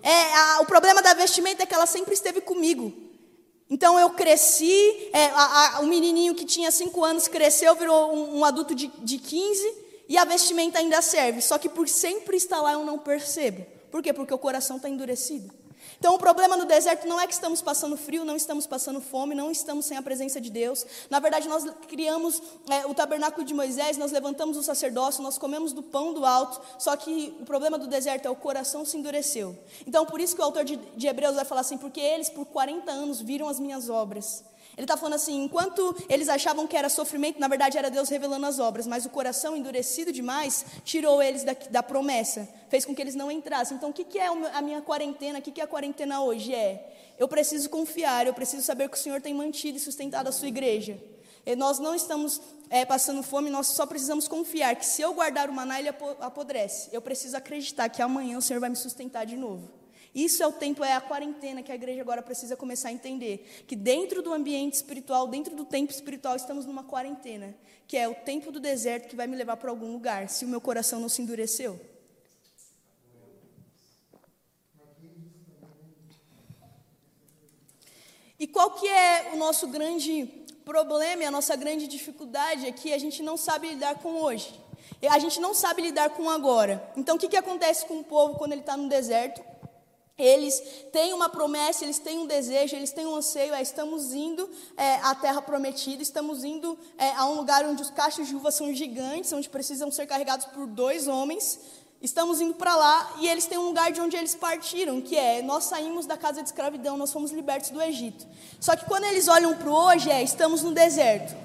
[0.04, 2.94] É, a, o problema da vestimenta é que ela sempre esteve comigo.
[3.68, 8.76] Então eu cresci, é, o menininho que tinha 5 anos cresceu, virou um, um adulto
[8.76, 12.86] de, de 15 e a vestimenta ainda serve, só que por sempre estar lá eu
[12.86, 13.66] não percebo.
[13.92, 14.14] Por quê?
[14.14, 15.54] Porque o coração está endurecido.
[15.98, 19.34] Então, o problema no deserto não é que estamos passando frio, não estamos passando fome,
[19.34, 20.86] não estamos sem a presença de Deus.
[21.10, 25.74] Na verdade, nós criamos é, o tabernáculo de Moisés, nós levantamos o sacerdócio, nós comemos
[25.74, 26.62] do pão do alto.
[26.78, 29.58] Só que o problema do deserto é o coração se endureceu.
[29.88, 32.46] Então, por isso que o autor de, de Hebreus vai falar assim: porque eles por
[32.46, 34.44] 40 anos viram as minhas obras
[34.78, 38.46] ele está falando assim: enquanto eles achavam que era sofrimento, na verdade era Deus revelando
[38.46, 43.02] as obras, mas o coração endurecido demais tirou eles da, da promessa, fez com que
[43.02, 43.78] eles não entrassem.
[43.78, 45.40] Então, o que, que é a minha quarentena?
[45.40, 46.54] O que, que é a quarentena hoje?
[46.54, 50.32] É: eu preciso confiar, eu preciso saber que o Senhor tem mantido e sustentado a
[50.32, 51.02] sua igreja.
[51.46, 55.50] E nós não estamos é, passando fome, nós só precisamos confiar que se eu guardar
[55.50, 56.90] o maná, ele apodrece.
[56.92, 59.85] Eu preciso acreditar que amanhã o Senhor vai me sustentar de novo.
[60.16, 63.66] Isso é o tempo, é a quarentena que a igreja agora precisa começar a entender.
[63.68, 67.54] Que dentro do ambiente espiritual, dentro do tempo espiritual, estamos numa quarentena.
[67.86, 70.48] Que é o tempo do deserto que vai me levar para algum lugar, se o
[70.48, 71.78] meu coração não se endureceu.
[78.40, 80.28] E qual que é o nosso grande
[80.64, 84.64] problema e a nossa grande dificuldade é que a gente não sabe lidar com hoje.
[85.10, 86.92] A gente não sabe lidar com agora.
[86.96, 89.44] Então, o que, que acontece com o povo quando ele está no deserto?
[90.18, 90.62] Eles
[90.94, 93.54] têm uma promessa, eles têm um desejo, eles têm um anseio.
[93.54, 97.90] É, estamos indo é, à terra prometida, estamos indo é, a um lugar onde os
[97.90, 101.60] cachos de uva são gigantes, onde precisam ser carregados por dois homens.
[102.02, 105.42] Estamos indo para lá e eles têm um lugar de onde eles partiram, que é
[105.42, 108.26] nós saímos da casa de escravidão, nós fomos libertos do Egito.
[108.60, 111.45] Só que quando eles olham para o hoje, é estamos no deserto.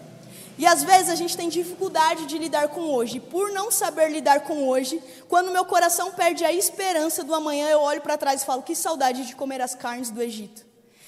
[0.60, 3.18] E às vezes a gente tem dificuldade de lidar com hoje.
[3.18, 7.80] Por não saber lidar com hoje, quando meu coração perde a esperança do amanhã, eu
[7.80, 10.66] olho para trás e falo: que saudade de comer as carnes do Egito.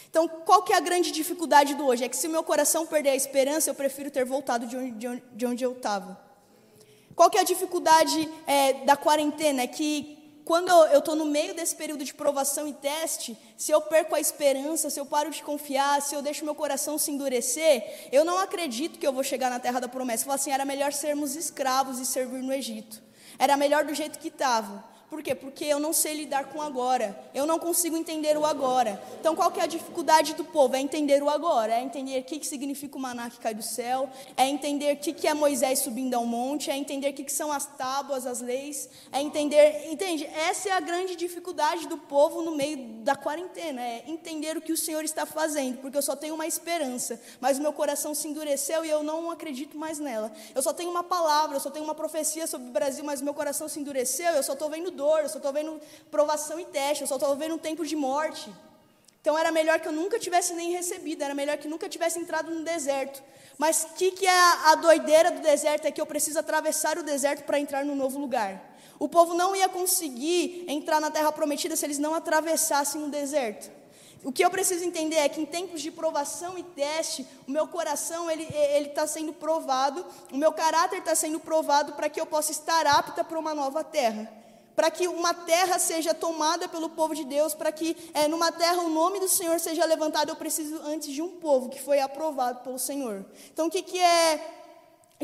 [0.08, 2.02] Então, qual que é a grande dificuldade do hoje?
[2.02, 5.06] É que se meu coração perder a esperança, eu prefiro ter voltado de onde, de
[5.06, 6.18] onde, de onde eu estava.
[7.14, 9.64] Qual que é a dificuldade é, da quarentena?
[9.64, 13.80] É que quando eu estou no meio desse período de provação e teste, se eu
[13.80, 18.08] perco a esperança, se eu paro de confiar, se eu deixo meu coração se endurecer,
[18.10, 20.22] eu não acredito que eu vou chegar na terra da promessa.
[20.22, 23.02] Eu falo assim, era melhor sermos escravos e servir no Egito.
[23.38, 24.84] Era melhor do jeito que estava.
[25.12, 25.34] Por quê?
[25.34, 27.14] Porque eu não sei lidar com agora.
[27.34, 28.98] Eu não consigo entender o agora.
[29.20, 30.74] Então, qual que é a dificuldade do povo?
[30.74, 31.74] É entender o agora.
[31.74, 34.08] É entender o que, que significa o maná que cai do céu.
[34.38, 36.70] É entender o que, que é Moisés subindo ao monte.
[36.70, 38.88] É entender o que, que são as tábuas, as leis.
[39.12, 39.92] É entender...
[39.92, 40.24] Entende?
[40.24, 43.82] Essa é a grande dificuldade do povo no meio da quarentena.
[43.82, 45.76] É entender o que o Senhor está fazendo.
[45.82, 47.20] Porque eu só tenho uma esperança.
[47.38, 50.32] Mas o meu coração se endureceu e eu não acredito mais nela.
[50.54, 53.24] Eu só tenho uma palavra, eu só tenho uma profecia sobre o Brasil, mas o
[53.24, 54.32] meu coração se endureceu.
[54.32, 57.34] Eu só estou vendo dor, eu só estou vendo provação e teste, eu só estou
[57.36, 58.52] vendo um tempo de morte.
[59.20, 62.50] Então era melhor que eu nunca tivesse nem recebido, era melhor que nunca tivesse entrado
[62.52, 63.22] no deserto.
[63.56, 65.86] Mas o que, que é a, a doideira do deserto?
[65.86, 68.72] É que eu preciso atravessar o deserto para entrar no novo lugar.
[68.98, 73.70] O povo não ia conseguir entrar na terra prometida se eles não atravessassem o deserto.
[74.24, 77.66] O que eu preciso entender é que em tempos de provação e teste, o meu
[77.66, 78.46] coração ele
[78.86, 83.24] está sendo provado, o meu caráter está sendo provado para que eu possa estar apta
[83.24, 84.32] para uma nova terra,
[84.74, 88.82] para que uma terra seja tomada pelo povo de Deus, para que é, numa terra
[88.82, 90.30] o nome do Senhor seja levantado.
[90.30, 93.24] Eu preciso antes de um povo que foi aprovado pelo Senhor.
[93.52, 94.58] Então o que que é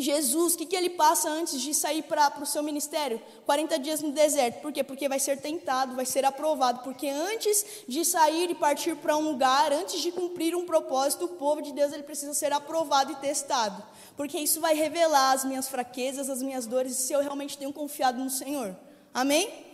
[0.00, 3.20] Jesus, o que, que ele passa antes de sair para o seu ministério?
[3.44, 4.60] 40 dias no deserto.
[4.60, 4.84] Por quê?
[4.84, 6.82] Porque vai ser tentado, vai ser aprovado.
[6.82, 11.28] Porque antes de sair e partir para um lugar, antes de cumprir um propósito, o
[11.28, 13.82] povo de Deus ele precisa ser aprovado e testado.
[14.16, 18.18] Porque isso vai revelar as minhas fraquezas, as minhas dores, se eu realmente tenho confiado
[18.18, 18.76] no Senhor.
[19.12, 19.66] Amém?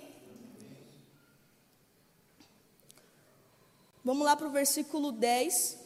[4.05, 5.79] Vamos lá para o versículo 10.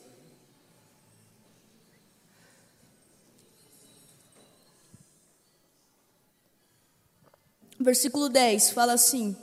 [7.80, 9.36] Versículo 10 fala assim: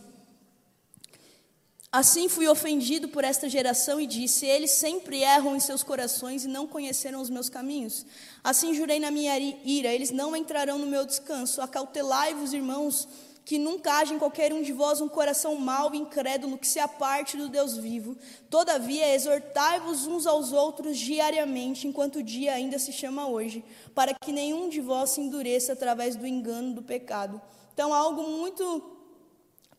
[1.90, 6.50] Assim fui ofendido por esta geração e disse: Eles sempre erram em seus corações e
[6.50, 8.06] não conheceram os meus caminhos.
[8.44, 11.62] Assim jurei na minha ira: Eles não entrarão no meu descanso.
[11.62, 13.08] Acautelai-vos, irmãos,
[13.46, 16.80] que nunca haja em qualquer um de vós um coração mau e incrédulo que se
[16.80, 18.18] aparte do Deus vivo.
[18.50, 24.32] Todavia, exortai-vos uns aos outros diariamente, enquanto o dia ainda se chama hoje, para que
[24.32, 27.40] nenhum de vós se endureça através do engano do pecado.
[27.72, 28.95] Então, algo muito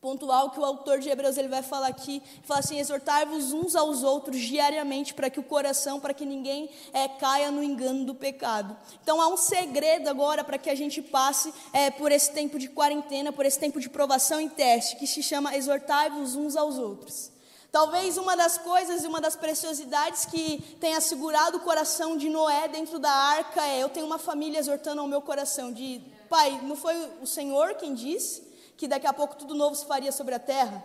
[0.00, 4.02] pontual que o autor de Hebreus ele vai falar aqui, fala assim, exortar-vos uns aos
[4.02, 8.76] outros diariamente para que o coração, para que ninguém é, caia no engano do pecado.
[9.02, 12.68] Então há um segredo agora para que a gente passe é, por esse tempo de
[12.68, 17.32] quarentena, por esse tempo de provação e teste, que se chama exortar-vos uns aos outros.
[17.72, 22.68] Talvez uma das coisas e uma das preciosidades que tenha segurado o coração de Noé
[22.68, 26.74] dentro da arca é eu tenho uma família exortando ao meu coração de Pai, não
[26.74, 30.38] foi o Senhor quem disse que daqui a pouco tudo novo se faria sobre a
[30.38, 30.82] terra?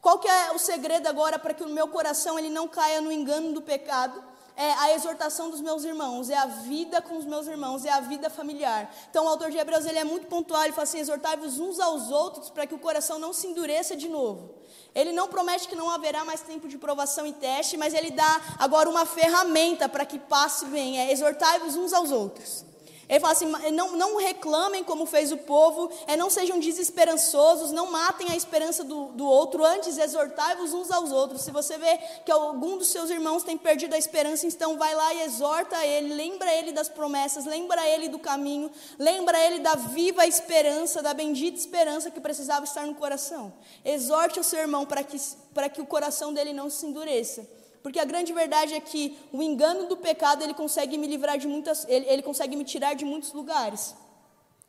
[0.00, 3.12] Qual que é o segredo agora para que o meu coração ele não caia no
[3.12, 4.22] engano do pecado?
[4.56, 8.00] É a exortação dos meus irmãos, é a vida com os meus irmãos, é a
[8.00, 8.94] vida familiar.
[9.10, 12.10] Então o autor de Hebreus ele é muito pontual, ele fala assim: exortai-vos uns aos
[12.10, 14.54] outros para que o coração não se endureça de novo.
[14.94, 18.40] Ele não promete que não haverá mais tempo de provação e teste, mas ele dá
[18.58, 22.69] agora uma ferramenta para que passe bem, é exortai-vos uns aos outros.
[23.10, 27.90] Ele fala assim: não, não reclamem como fez o povo, é, não sejam desesperançosos, não
[27.90, 31.42] matem a esperança do, do outro, antes exortai-vos uns aos outros.
[31.42, 35.12] Se você vê que algum dos seus irmãos tem perdido a esperança, então vai lá
[35.12, 40.24] e exorta ele, lembra ele das promessas, lembra ele do caminho, lembra ele da viva
[40.24, 43.52] esperança, da bendita esperança que precisava estar no coração.
[43.84, 45.20] Exorte o seu irmão para que,
[45.52, 47.59] para que o coração dele não se endureça.
[47.82, 51.48] Porque a grande verdade é que o engano do pecado ele consegue me livrar de
[51.48, 53.94] muitas, ele, ele consegue me tirar de muitos lugares.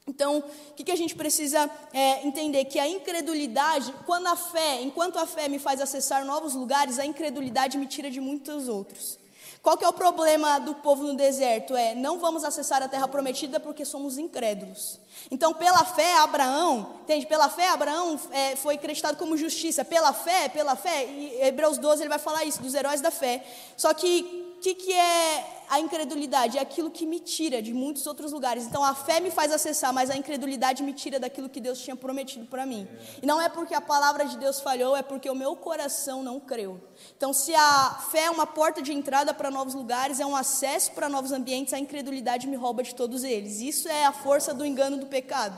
[0.08, 2.66] Então, o que, que a gente precisa é, entender?
[2.66, 7.06] Que a incredulidade, quando a fé, enquanto a fé me faz acessar novos lugares, a
[7.06, 9.21] incredulidade me tira de muitos outros.
[9.62, 11.76] Qual que é o problema do povo no deserto?
[11.76, 15.00] É, não vamos acessar a terra prometida porque somos incrédulos.
[15.30, 17.28] Então, pela fé, Abraão, entende?
[17.28, 19.86] Pela fé, Abraão é, foi acreditado como justiça.
[19.86, 23.46] Pela fé, pela fé, e Hebreus 12 ele vai falar isso, dos heróis da fé.
[23.78, 26.60] Só que que, que é a incredulidade?
[26.60, 28.66] É aquilo que me tira de muitos outros lugares.
[28.66, 31.96] Então a fé me faz acessar, mas a incredulidade me tira daquilo que Deus tinha
[31.96, 32.88] prometido para mim.
[33.22, 36.40] E não é porque a palavra de Deus falhou, é porque o meu coração não
[36.40, 36.80] creu.
[37.18, 40.92] Então, se a fé é uma porta de entrada para novos lugares, é um acesso
[40.92, 43.62] para novos ambientes, a incredulidade me rouba de todos eles.
[43.62, 45.58] Isso é a força do engano do pecado.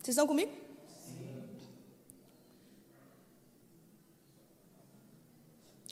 [0.00, 0.52] Vocês estão comigo?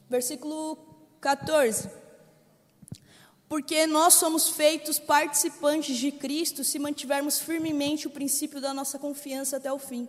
[0.08, 0.91] Versículo
[1.22, 1.88] 14.
[3.48, 9.56] Porque nós somos feitos participantes de Cristo se mantivermos firmemente o princípio da nossa confiança
[9.56, 10.08] até o fim.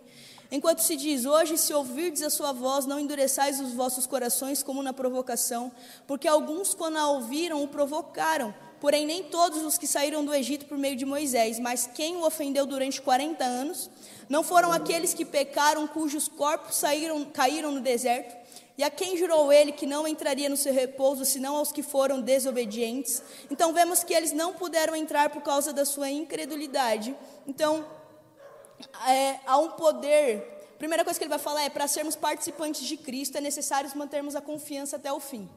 [0.50, 4.82] Enquanto se diz, hoje, se ouvirdes a sua voz, não endureçais os vossos corações como
[4.82, 5.70] na provocação,
[6.04, 8.52] porque alguns, quando a ouviram, o provocaram.
[8.80, 12.26] Porém, nem todos os que saíram do Egito por meio de Moisés, mas quem o
[12.26, 13.88] ofendeu durante 40 anos,
[14.28, 18.34] não foram aqueles que pecaram, cujos corpos saíram, caíram no deserto.
[18.76, 22.20] E a quem jurou ele que não entraria no seu repouso, senão aos que foram
[22.20, 23.22] desobedientes?
[23.50, 27.16] Então vemos que eles não puderam entrar por causa da sua incredulidade.
[27.46, 27.86] Então,
[29.06, 30.74] é, há um poder.
[30.76, 34.34] Primeira coisa que ele vai falar é: para sermos participantes de Cristo, é necessário mantermos
[34.34, 35.48] a confiança até o fim.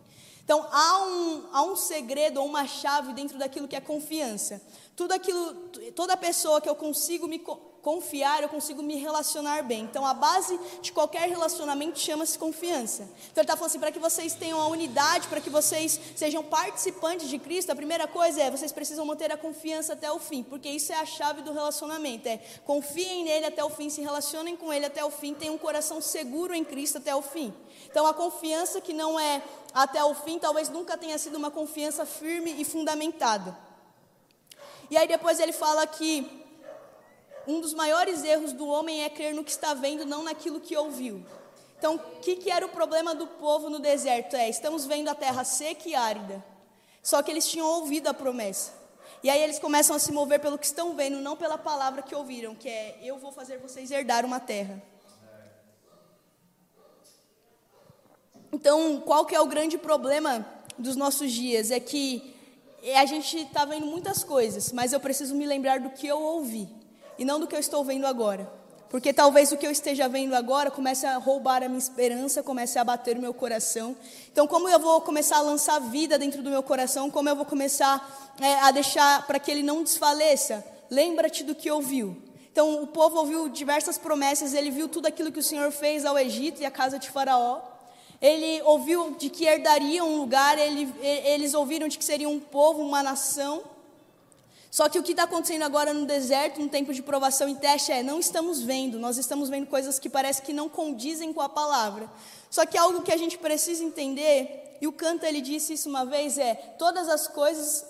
[0.44, 4.62] Então, há um, há um segredo ou uma chave dentro daquilo que é confiança.
[4.96, 5.54] Tudo aquilo,
[5.94, 7.44] toda pessoa que eu consigo me
[7.88, 9.84] confiar, eu consigo me relacionar bem.
[9.84, 13.04] Então, a base de qualquer relacionamento chama-se confiança.
[13.04, 16.44] Então, ele está falando assim: para que vocês tenham a unidade, para que vocês sejam
[16.44, 20.44] participantes de Cristo, a primeira coisa é vocês precisam manter a confiança até o fim,
[20.44, 22.28] porque isso é a chave do relacionamento.
[22.28, 25.58] É confiem nele até o fim, se relacionem com ele até o fim, tenham um
[25.58, 27.54] coração seguro em Cristo até o fim.
[27.90, 29.42] Então, a confiança que não é
[29.74, 33.58] até o fim, talvez nunca tenha sido uma confiança firme e fundamentada.
[34.92, 36.47] E aí depois ele fala que
[37.48, 40.76] um dos maiores erros do homem é crer no que está vendo, não naquilo que
[40.76, 41.26] ouviu.
[41.80, 44.36] Então, o que, que era o problema do povo no deserto?
[44.36, 46.44] É, estamos vendo a terra seca e árida.
[47.02, 48.74] Só que eles tinham ouvido a promessa.
[49.24, 52.14] E aí eles começam a se mover pelo que estão vendo, não pela palavra que
[52.14, 54.82] ouviram, que é: Eu vou fazer vocês herdar uma terra.
[58.52, 60.46] Então, qual que é o grande problema
[60.78, 61.72] dos nossos dias?
[61.72, 62.36] É que
[62.96, 66.77] a gente está vendo muitas coisas, mas eu preciso me lembrar do que eu ouvi
[67.18, 68.50] e não do que eu estou vendo agora.
[68.90, 72.80] Porque talvez o que eu esteja vendo agora comece a roubar a minha esperança, comece
[72.80, 73.96] a bater o meu coração.
[74.32, 77.12] Então, como eu vou começar a lançar vida dentro do meu coração?
[77.12, 80.66] Como eu vou começar é, a deixar para que ele não desfaleça?
[80.90, 82.16] Lembra-te do que ouviu.
[82.50, 86.18] Então, o povo ouviu diversas promessas, ele viu tudo aquilo que o Senhor fez ao
[86.18, 87.62] Egito e à casa de Faraó.
[88.22, 92.82] Ele ouviu de que herdaria um lugar, ele, eles ouviram de que seria um povo,
[92.82, 93.62] uma nação.
[94.70, 97.92] Só que o que está acontecendo agora no deserto, no tempo de provação e teste,
[97.92, 101.50] é não estamos vendo, nós estamos vendo coisas que parece que não condizem com a
[101.50, 102.10] palavra.
[102.50, 106.06] Só que algo que a gente precisa entender, e o Canta ele disse isso uma
[106.06, 107.86] vez, é todas as coisas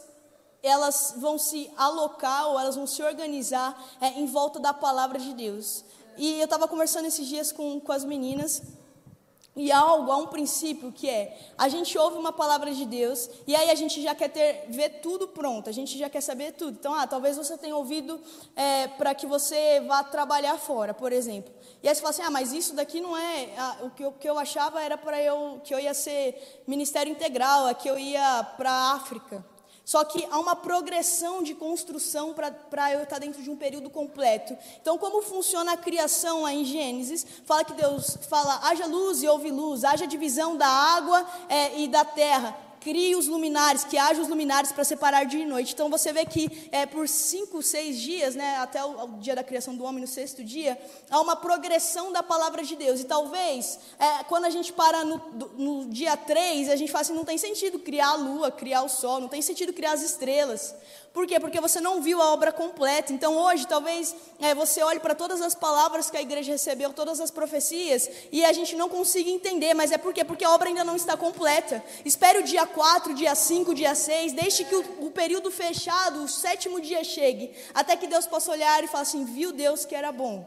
[0.63, 5.33] elas vão se alocar ou elas vão se organizar é, em volta da palavra de
[5.33, 5.83] Deus.
[6.17, 8.61] E eu estava conversando esses dias com, com as meninas,
[9.57, 13.55] e algo, há um princípio que é, a gente ouve uma palavra de Deus e
[13.55, 16.77] aí a gente já quer ter, ver tudo pronto, a gente já quer saber tudo.
[16.79, 18.21] Então, ah, talvez você tenha ouvido
[18.55, 21.51] é, para que você vá trabalhar fora, por exemplo.
[21.81, 23.49] E aí você fala assim, ah, mas isso daqui não é,
[23.81, 27.11] o, que eu, o que eu achava era para eu, que eu ia ser ministério
[27.11, 29.43] integral, é que eu ia para a África.
[29.87, 34.53] Só que há uma progressão de construção para eu estar dentro de um período completo.
[34.81, 37.25] Então, como funciona a criação lá em Gênesis?
[37.45, 41.87] Fala que Deus fala, haja luz e houve luz, haja divisão da água é, e
[41.87, 45.73] da terra crie os luminares, que haja os luminares para separar dia e noite.
[45.73, 49.43] Então você vê que é, por cinco, seis dias, né, até o, o, dia da
[49.43, 50.77] criação do homem, no sexto dia,
[51.09, 53.01] há uma progressão da palavra de Deus.
[53.01, 55.21] E talvez, é, quando a gente para no,
[55.57, 58.89] no dia três, a gente fala assim, não tem sentido criar a lua, criar o
[58.89, 60.75] sol, não tem sentido criar as estrelas.
[61.13, 61.39] Por quê?
[61.39, 63.11] Porque você não viu a obra completa.
[63.11, 67.19] Então hoje, talvez é, você olhe para todas as palavras que a igreja recebeu, todas
[67.19, 69.73] as profecias, e a gente não consiga entender.
[69.73, 70.23] Mas é por quê?
[70.23, 71.83] Porque a obra ainda não está completa.
[72.05, 76.27] Espere o dia 4, dia 5, dia 6, deixe que o, o período fechado, o
[76.27, 80.11] sétimo dia chegue, até que Deus possa olhar e falar assim: viu Deus que era
[80.11, 80.45] bom.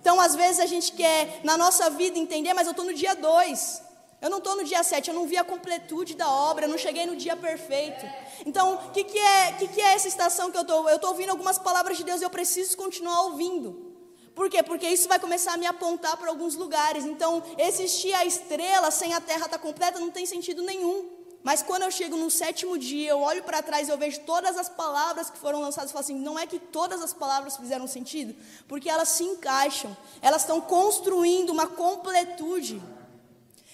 [0.00, 3.14] Então, às vezes a gente quer na nossa vida entender, mas eu estou no dia
[3.14, 3.85] 2.
[4.20, 6.78] Eu não estou no dia 7, eu não vi a completude da obra, eu não
[6.78, 8.04] cheguei no dia perfeito.
[8.46, 10.88] Então, o que, que, é, que, que é essa estação que eu estou?
[10.88, 13.94] Eu estou ouvindo algumas palavras de Deus e eu preciso continuar ouvindo.
[14.34, 14.62] Por quê?
[14.62, 17.04] Porque isso vai começar a me apontar para alguns lugares.
[17.04, 21.16] Então, existir a estrela sem a terra estar tá completa não tem sentido nenhum.
[21.42, 24.58] Mas quando eu chego no sétimo dia, eu olho para trás e eu vejo todas
[24.58, 27.86] as palavras que foram lançadas e falo assim: não é que todas as palavras fizeram
[27.86, 28.34] sentido,
[28.66, 32.82] porque elas se encaixam, elas estão construindo uma completude.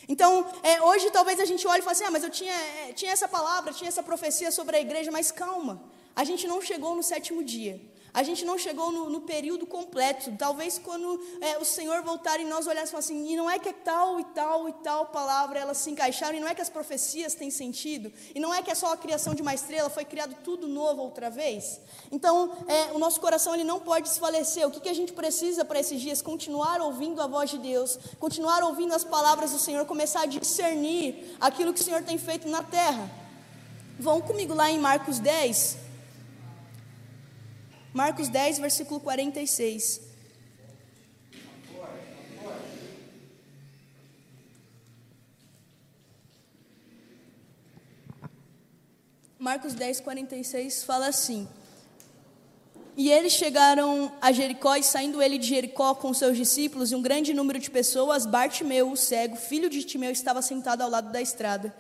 [0.08, 2.92] Então, é, hoje talvez a gente olhe e fale assim: ah, mas eu tinha, é,
[2.92, 5.82] tinha essa palavra, tinha essa profecia sobre a igreja, mas calma,
[6.14, 7.80] a gente não chegou no sétimo dia.
[8.14, 10.34] A gente não chegou no, no período completo.
[10.38, 13.72] Talvez quando é, o Senhor voltar e nós olharmos assim, e não é que é
[13.72, 17.34] tal e tal e tal palavra elas se encaixaram, e não é que as profecias
[17.34, 20.36] têm sentido, e não é que é só a criação de uma estrela, foi criado
[20.44, 21.80] tudo novo outra vez.
[22.10, 24.66] Então, é, o nosso coração ele não pode desfalecer.
[24.66, 26.20] O que, que a gente precisa para esses dias?
[26.20, 31.34] Continuar ouvindo a voz de Deus, continuar ouvindo as palavras do Senhor, começar a discernir
[31.40, 33.10] aquilo que o Senhor tem feito na terra.
[33.98, 35.81] Vão comigo lá em Marcos 10.
[37.92, 40.00] Marcos 10, versículo 46.
[49.38, 51.46] Marcos 10, 46 fala assim:
[52.96, 57.02] E eles chegaram a Jericó, e saindo ele de Jericó com seus discípulos e um
[57.02, 61.20] grande número de pessoas, Bartimeu, o cego, filho de Timeu, estava sentado ao lado da
[61.20, 61.76] estrada,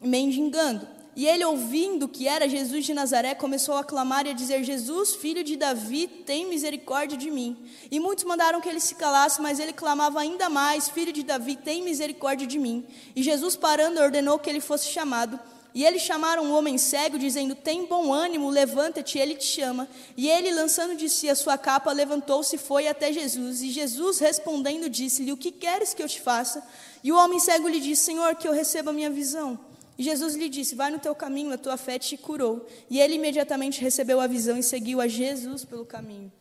[0.00, 0.99] mendigando.
[1.16, 5.14] E ele, ouvindo que era Jesus de Nazaré, começou a clamar e a dizer: Jesus,
[5.14, 7.56] filho de Davi, tem misericórdia de mim.
[7.90, 11.56] E muitos mandaram que ele se calasse, mas ele clamava ainda mais: Filho de Davi,
[11.56, 12.86] tem misericórdia de mim.
[13.14, 15.38] E Jesus, parando, ordenou que ele fosse chamado.
[15.72, 19.88] E eles chamaram o homem cego, dizendo: Tem bom ânimo, levanta-te, ele te chama.
[20.16, 23.62] E ele, lançando de si a sua capa, levantou-se e foi até Jesus.
[23.62, 26.62] E Jesus, respondendo, disse-lhe: O que queres que eu te faça?
[27.02, 29.58] E o homem cego lhe disse: Senhor, que eu receba a minha visão.
[30.00, 32.66] E Jesus lhe disse: Vai no teu caminho, a tua fé te curou.
[32.88, 36.32] E ele imediatamente recebeu a visão e seguiu a Jesus pelo caminho.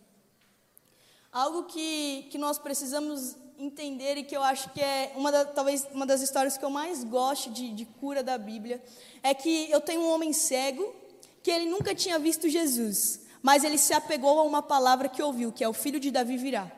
[1.30, 5.86] Algo que, que nós precisamos entender e que eu acho que é uma da, talvez
[5.92, 8.82] uma das histórias que eu mais gosto de, de cura da Bíblia
[9.22, 10.96] é que eu tenho um homem cego
[11.44, 15.52] que ele nunca tinha visto Jesus, mas ele se apegou a uma palavra que ouviu,
[15.52, 16.72] que é o filho de Davi virá.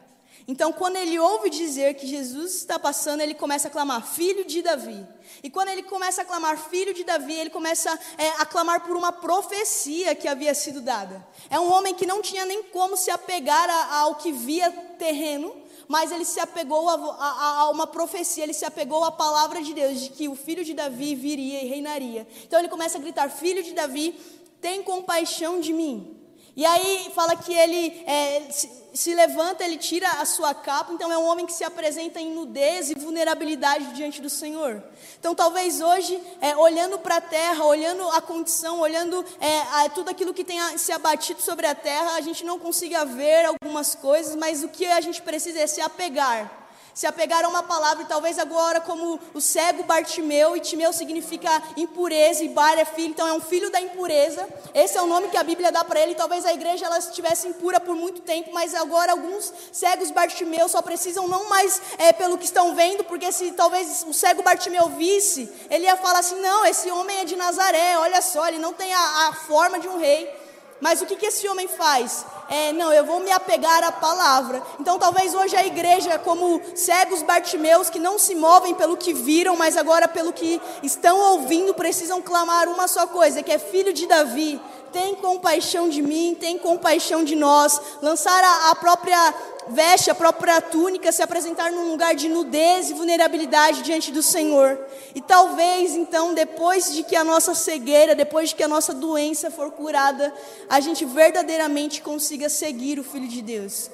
[0.51, 4.61] Então, quando ele ouve dizer que Jesus está passando, ele começa a clamar, filho de
[4.61, 5.07] Davi.
[5.41, 8.97] E quando ele começa a clamar, filho de Davi, ele começa é, a clamar por
[8.97, 11.25] uma profecia que havia sido dada.
[11.49, 15.55] É um homem que não tinha nem como se apegar a, ao que via terreno,
[15.87, 19.73] mas ele se apegou a, a, a, uma profecia, ele se apegou à palavra de
[19.73, 22.27] Deus, de que o filho de Davi viria e reinaria.
[22.43, 24.19] Então ele começa a gritar: Filho de Davi,
[24.59, 26.20] tem compaixão de mim.
[26.55, 28.49] E aí fala que ele é,
[28.93, 32.33] se, levanta, ele tira a sua capa, então é um homem que se apresenta em
[32.33, 34.83] nudez e vulnerabilidade diante do Senhor.
[35.17, 40.09] Então talvez hoje, é, olhando para a terra, olhando a condição, olhando é, a, tudo
[40.09, 44.35] aquilo que tem se abatido sobre a terra, a gente não consiga ver algumas coisas,
[44.35, 46.60] mas o que a gente precisa é se apegar
[46.93, 52.43] se apegaram a uma palavra, talvez agora, como o cego Bartimeu, e Timeu significa impureza,
[52.43, 54.47] e Bar é filho, então é um filho da impureza.
[54.73, 56.15] Esse é o nome que a Bíblia dá para ele.
[56.15, 60.81] Talvez a igreja ela estivesse impura por muito tempo, mas agora alguns cegos Bartimeu só
[60.81, 65.51] precisam não mais é, pelo que estão vendo, porque se talvez o cego Bartimeu visse,
[65.69, 68.93] ele ia falar assim: não, esse homem é de Nazaré, olha só, ele não tem
[68.93, 70.40] a, a forma de um rei.
[70.81, 72.25] Mas o que, que esse homem faz?
[72.49, 74.61] É, não, eu vou me apegar à palavra.
[74.79, 79.55] Então, talvez hoje a igreja, como cegos Bartimeus, que não se movem pelo que viram,
[79.55, 84.07] mas agora pelo que estão ouvindo, precisam clamar uma só coisa: que é filho de
[84.07, 84.59] Davi,
[84.91, 87.79] tem compaixão de mim, tem compaixão de nós.
[88.01, 89.33] Lançar a, a própria
[89.67, 94.79] veste, a própria túnica, se apresentar num lugar de nudez e vulnerabilidade diante do Senhor.
[95.15, 99.49] E talvez, então, depois de que a nossa cegueira, depois de que a nossa doença
[99.49, 100.33] for curada,
[100.69, 103.89] a gente verdadeiramente consiga seguir o Filho de Deus.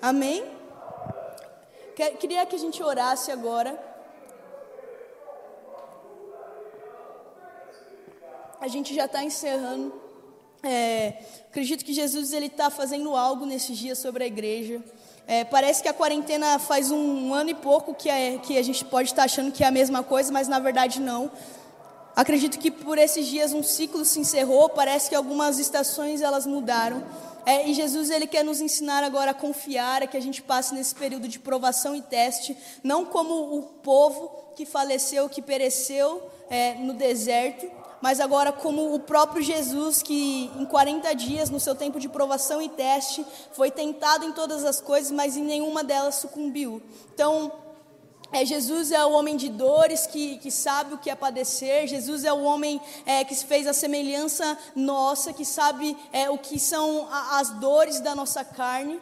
[0.00, 0.44] Amém?
[1.94, 3.78] Queria que a gente orasse agora.
[8.60, 10.03] A gente já está encerrando.
[10.64, 11.14] É,
[11.48, 14.82] acredito que Jesus ele está fazendo algo nesses dias sobre a igreja.
[15.26, 18.62] É, parece que a quarentena faz um, um ano e pouco que, é, que a
[18.62, 21.30] gente pode estar tá achando que é a mesma coisa, mas na verdade não.
[22.16, 24.68] Acredito que por esses dias um ciclo se encerrou.
[24.68, 27.02] Parece que algumas estações elas mudaram.
[27.46, 30.74] É, e Jesus ele quer nos ensinar agora a confiar, a que a gente passe
[30.74, 36.74] nesse período de provação e teste, não como o povo que faleceu, que pereceu é,
[36.74, 37.70] no deserto,
[38.04, 42.60] mas agora como o próprio Jesus, que em 40 dias, no seu tempo de provação
[42.60, 46.82] e teste, foi tentado em todas as coisas, mas em nenhuma delas sucumbiu.
[47.14, 47.50] Então,
[48.30, 51.86] é, Jesus é o homem de dores que, que sabe o que é padecer.
[51.86, 56.58] Jesus é o homem é, que fez a semelhança nossa, que sabe é, o que
[56.58, 59.00] são a, as dores da nossa carne.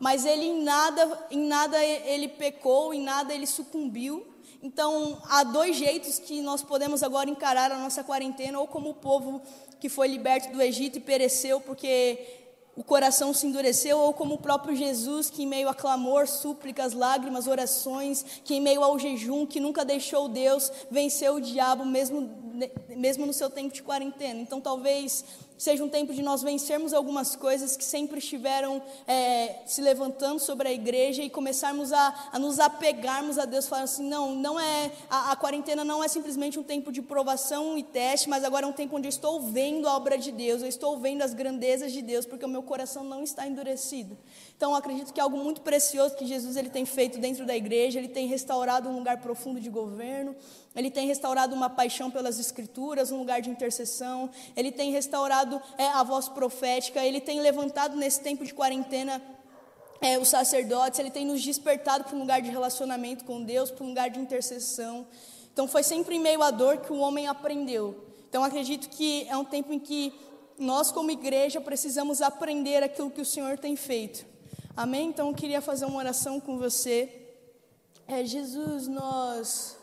[0.00, 4.26] Mas ele em nada, em nada ele pecou, em nada ele sucumbiu.
[4.62, 8.94] Então, há dois jeitos que nós podemos agora encarar a nossa quarentena, ou como o
[8.94, 9.40] povo
[9.78, 12.18] que foi liberto do Egito e pereceu porque
[12.76, 16.92] o coração se endureceu, ou como o próprio Jesus, que em meio a clamor, súplicas,
[16.92, 22.30] lágrimas, orações, que em meio ao jejum, que nunca deixou Deus, venceu o diabo mesmo,
[22.88, 24.40] mesmo no seu tempo de quarentena.
[24.40, 25.24] Então, talvez
[25.60, 30.66] seja um tempo de nós vencermos algumas coisas que sempre estiveram é, se levantando sobre
[30.66, 34.90] a igreja e começarmos a, a nos apegarmos a Deus, falando assim, não, não é
[35.10, 38.68] a, a, quarentena não é simplesmente um tempo de provação e teste, mas agora é
[38.70, 41.92] um tempo onde eu estou vendo a obra de Deus, eu estou vendo as grandezas
[41.92, 44.16] de Deus, porque o meu coração não está endurecido.
[44.56, 47.98] Então, acredito que é algo muito precioso que Jesus ele tem feito dentro da igreja,
[47.98, 50.34] ele tem restaurado um lugar profundo de governo,
[50.74, 55.88] ele tem restaurado uma paixão pelas escrituras, um lugar de intercessão, ele tem restaurado é,
[55.88, 59.20] a voz profética, ele tem levantado nesse tempo de quarentena
[60.00, 63.84] é, os sacerdotes, ele tem nos despertado para um lugar de relacionamento com Deus, para
[63.84, 65.06] um lugar de intercessão.
[65.52, 68.06] Então foi sempre em meio à dor que o homem aprendeu.
[68.28, 70.14] Então acredito que é um tempo em que
[70.56, 74.24] nós, como igreja, precisamos aprender aquilo que o Senhor tem feito.
[74.76, 75.08] Amém?
[75.08, 77.12] Então eu queria fazer uma oração com você.
[78.06, 79.79] É, Jesus, nós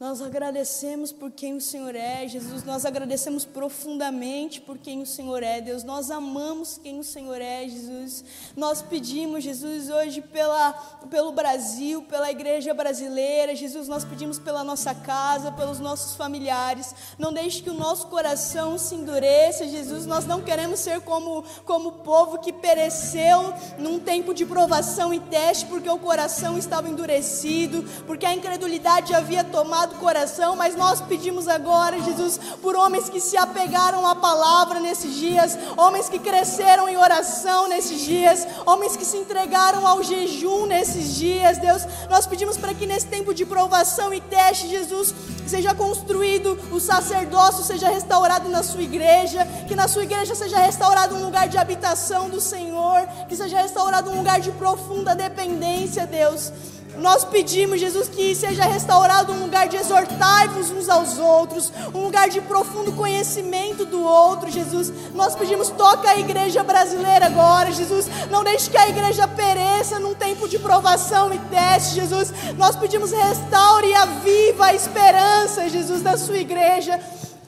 [0.00, 2.62] Nós agradecemos por quem o Senhor é, Jesus.
[2.62, 5.82] Nós agradecemos profundamente por quem o Senhor é, Deus.
[5.82, 8.24] Nós amamos quem o Senhor é, Jesus.
[8.56, 10.72] Nós pedimos, Jesus, hoje pela,
[11.10, 13.88] pelo Brasil, pela igreja brasileira, Jesus.
[13.88, 16.94] Nós pedimos pela nossa casa, pelos nossos familiares.
[17.18, 20.06] Não deixe que o nosso coração se endureça, Jesus.
[20.06, 25.18] Nós não queremos ser como, como o povo que pereceu num tempo de provação e
[25.18, 31.00] teste, porque o coração estava endurecido, porque a incredulidade havia tomado do coração, mas nós
[31.00, 36.88] pedimos agora, Jesus, por homens que se apegaram à palavra nesses dias, homens que cresceram
[36.88, 41.82] em oração nesses dias, homens que se entregaram ao jejum nesses dias, Deus.
[42.08, 45.14] Nós pedimos para que nesse tempo de provação e teste, Jesus,
[45.46, 51.16] seja construído o sacerdócio, seja restaurado na sua igreja, que na sua igreja seja restaurado
[51.16, 56.52] um lugar de habitação do Senhor, que seja restaurado um lugar de profunda dependência, Deus.
[56.98, 62.28] Nós pedimos, Jesus, que seja restaurado um lugar de exortar-vos uns aos outros, um lugar
[62.28, 64.92] de profundo conhecimento do outro, Jesus.
[65.14, 68.06] Nós pedimos, toca a igreja brasileira agora, Jesus.
[68.30, 72.32] Não deixe que a igreja pereça num tempo de provação e teste, Jesus.
[72.56, 77.00] Nós pedimos, restaure e aviva a esperança, Jesus, da sua igreja.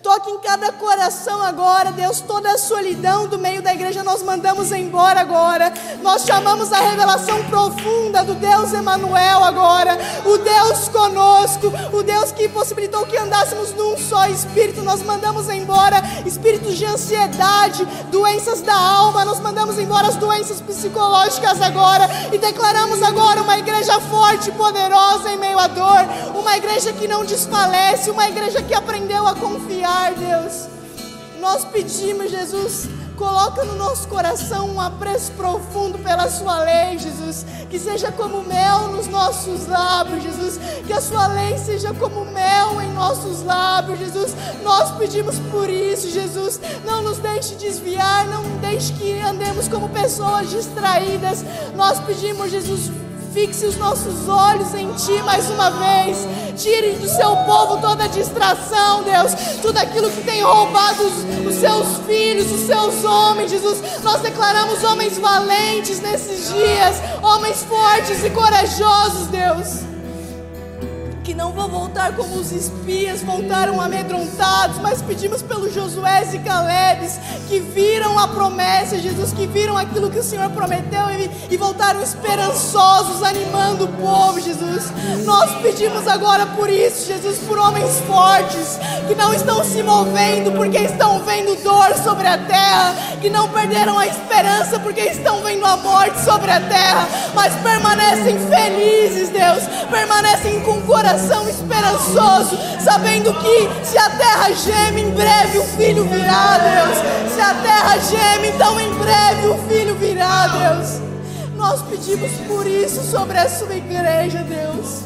[0.03, 4.73] Toque em cada coração agora, Deus, toda a solidão do meio da igreja nós mandamos
[4.73, 5.71] embora agora.
[6.01, 12.49] Nós chamamos a revelação profunda do Deus Emanuel agora, o Deus conosco, o Deus que
[12.49, 14.81] possibilitou que andássemos num só espírito.
[14.81, 21.61] Nós mandamos embora espíritos de ansiedade, doenças da alma, nós mandamos embora as doenças psicológicas
[21.61, 26.91] agora e declaramos agora uma igreja forte e poderosa em meio à dor, uma igreja
[26.91, 30.69] que não desfalece, uma igreja que aprendeu a confiar Deus.
[31.41, 37.47] Nós pedimos, Jesus, coloca no nosso coração um apreço profundo pela Sua lei, Jesus.
[37.71, 40.61] Que seja como mel nos nossos lábios, Jesus.
[40.87, 44.35] Que a Sua lei seja como mel em nossos lábios, Jesus.
[44.63, 46.61] Nós pedimos por isso, Jesus.
[46.85, 51.45] Não nos deixe desviar, não deixe que andemos como pessoas distraídas.
[51.75, 52.91] Nós pedimos, Jesus
[53.33, 56.27] Fixe os nossos olhos em Ti mais uma vez.
[56.57, 59.33] Tire do seu povo toda distração, Deus.
[59.63, 63.81] Tudo aquilo que tem roubado os, os seus filhos, os seus homens, Jesus.
[64.03, 69.90] Nós declaramos homens valentes nesses dias, homens fortes e corajosos, Deus
[71.23, 77.19] que não vão voltar como os espias voltaram amedrontados, mas pedimos pelos Josué e Calebes
[77.49, 82.03] que viram a promessa, Jesus, que viram aquilo que o Senhor prometeu e, e voltaram
[82.03, 84.93] esperançosos, animando o povo, Jesus.
[85.25, 90.79] Nós pedimos agora por isso, Jesus, por homens fortes que não estão se movendo porque
[90.79, 95.77] estão vendo dor sobre a terra, que não perderam a esperança porque estão vendo a
[95.77, 103.35] morte sobre a terra, mas permanecem felizes, Deus, permanecem com o coração coração esperançoso, sabendo
[103.35, 107.33] que se a terra geme, em breve o filho virá, Deus.
[107.35, 111.01] Se a terra geme, então em breve o filho virá, Deus.
[111.57, 115.01] Nós pedimos por isso sobre a sua igreja, Deus.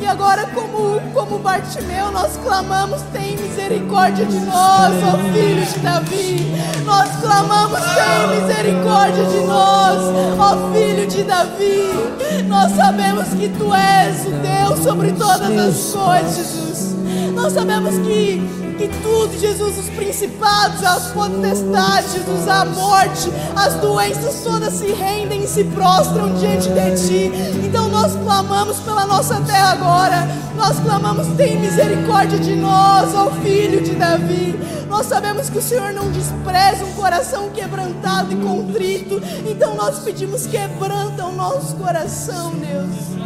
[0.00, 6.46] E agora, como, como Bartimeu, nós clamamos: tem misericórdia de nós, ó filho de Davi.
[6.84, 9.98] Nós clamamos: tem misericórdia de nós,
[10.38, 12.44] ó filho de Davi.
[12.46, 16.96] Nós sabemos que tu és o Deus sobre todas as coisas, Jesus.
[17.34, 24.40] Nós sabemos que que tudo, Jesus, os principados, as potestades, Jesus, a morte, as doenças
[24.44, 27.32] todas se rendem e se prostram diante de Ti.
[27.64, 33.82] Então nós clamamos pela nossa terra agora, nós clamamos, tem misericórdia de nós, ó Filho
[33.82, 34.56] de Davi.
[34.88, 40.46] Nós sabemos que o Senhor não despreza um coração quebrantado e contrito, então nós pedimos,
[40.46, 43.18] quebranta o nosso coração, Deus.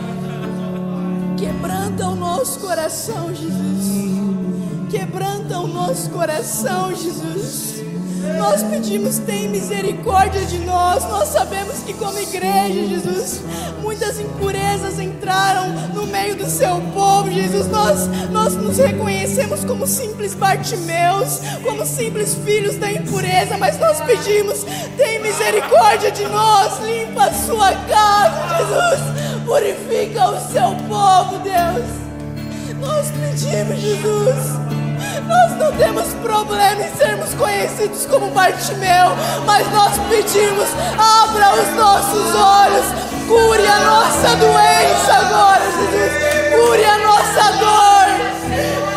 [1.36, 4.11] Quebranta o nosso coração, Jesus.
[4.92, 7.82] Quebranta o nosso coração, Jesus.
[8.38, 11.02] Nós pedimos, tem misericórdia de nós.
[11.04, 13.40] Nós sabemos que, como igreja, Jesus,
[13.80, 17.68] muitas impurezas entraram no meio do seu povo, Jesus.
[17.68, 24.62] Nós, nós nos reconhecemos como simples Bartimeus, como simples filhos da impureza, mas nós pedimos,
[24.98, 26.80] tem misericórdia de nós.
[26.84, 29.46] Limpa a sua casa, Jesus.
[29.46, 32.02] Purifica o seu povo, Deus.
[32.78, 34.61] Nós pedimos, Jesus.
[35.32, 39.16] Nós não temos problema em sermos conhecidos como Bartimeu,
[39.46, 40.68] mas nós pedimos,
[40.98, 42.84] abra os nossos olhos,
[43.26, 46.12] cure a nossa doença agora, Jesus,
[46.54, 48.06] cure a nossa dor,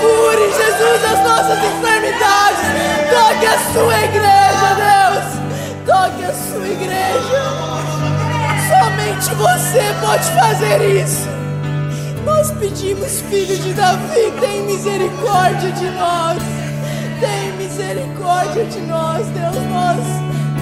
[0.02, 2.60] cure, Jesus, as nossas enfermidades,
[3.10, 5.28] toque a sua igreja, Deus,
[5.86, 7.40] toque a sua igreja.
[8.68, 11.45] Somente você pode fazer isso.
[12.26, 16.42] Nós pedimos, filho de Davi, tem misericórdia de nós.
[17.20, 19.56] Tem misericórdia de nós, Deus.
[19.70, 20.00] Nós,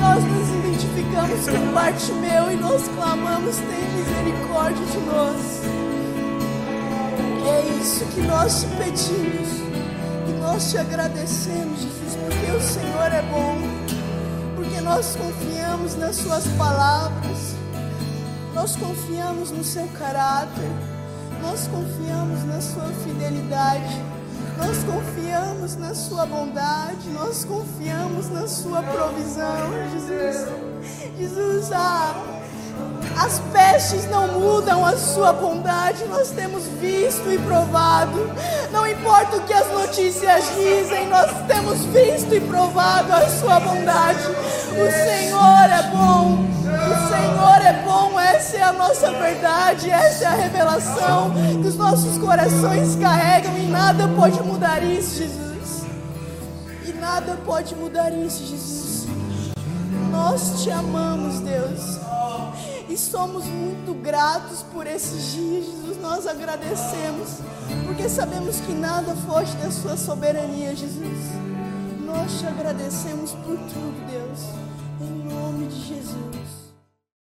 [0.02, 5.62] nós nos identificamos com Bartimeu e nós clamamos, tem misericórdia de nós.
[7.46, 9.50] E é isso que nós te pedimos.
[10.28, 13.58] E nós te agradecemos, Jesus, porque o Senhor é bom.
[14.56, 17.56] Porque nós confiamos nas Suas palavras.
[18.54, 20.70] Nós confiamos no Seu caráter.
[21.44, 24.02] Nós confiamos na Sua fidelidade.
[24.58, 27.10] Nós confiamos na Sua bondade.
[27.10, 30.48] Nós confiamos na Sua provisão, Jesus.
[31.18, 32.33] Jesus, ah,
[33.18, 36.04] as pestes não mudam a Sua bondade.
[36.06, 38.30] Nós temos visto e provado.
[38.72, 44.24] Não importa o que as notícias dizem, nós temos visto e provado a Sua bondade.
[44.72, 46.54] O Senhor é bom.
[46.74, 51.32] O Senhor é bom, essa é a nossa verdade, essa é a revelação
[51.62, 55.86] que os nossos corações carregam e nada pode mudar isso, Jesus.
[56.86, 59.08] E nada pode mudar isso, Jesus.
[60.12, 62.00] Nós te amamos, Deus.
[62.94, 66.00] E somos muito gratos por esses dias, Jesus.
[66.00, 67.40] Nós agradecemos,
[67.88, 71.18] porque sabemos que nada foge da Sua soberania, Jesus.
[72.06, 74.42] Nós te agradecemos por tudo, Deus.
[75.02, 76.43] Em nome de Jesus.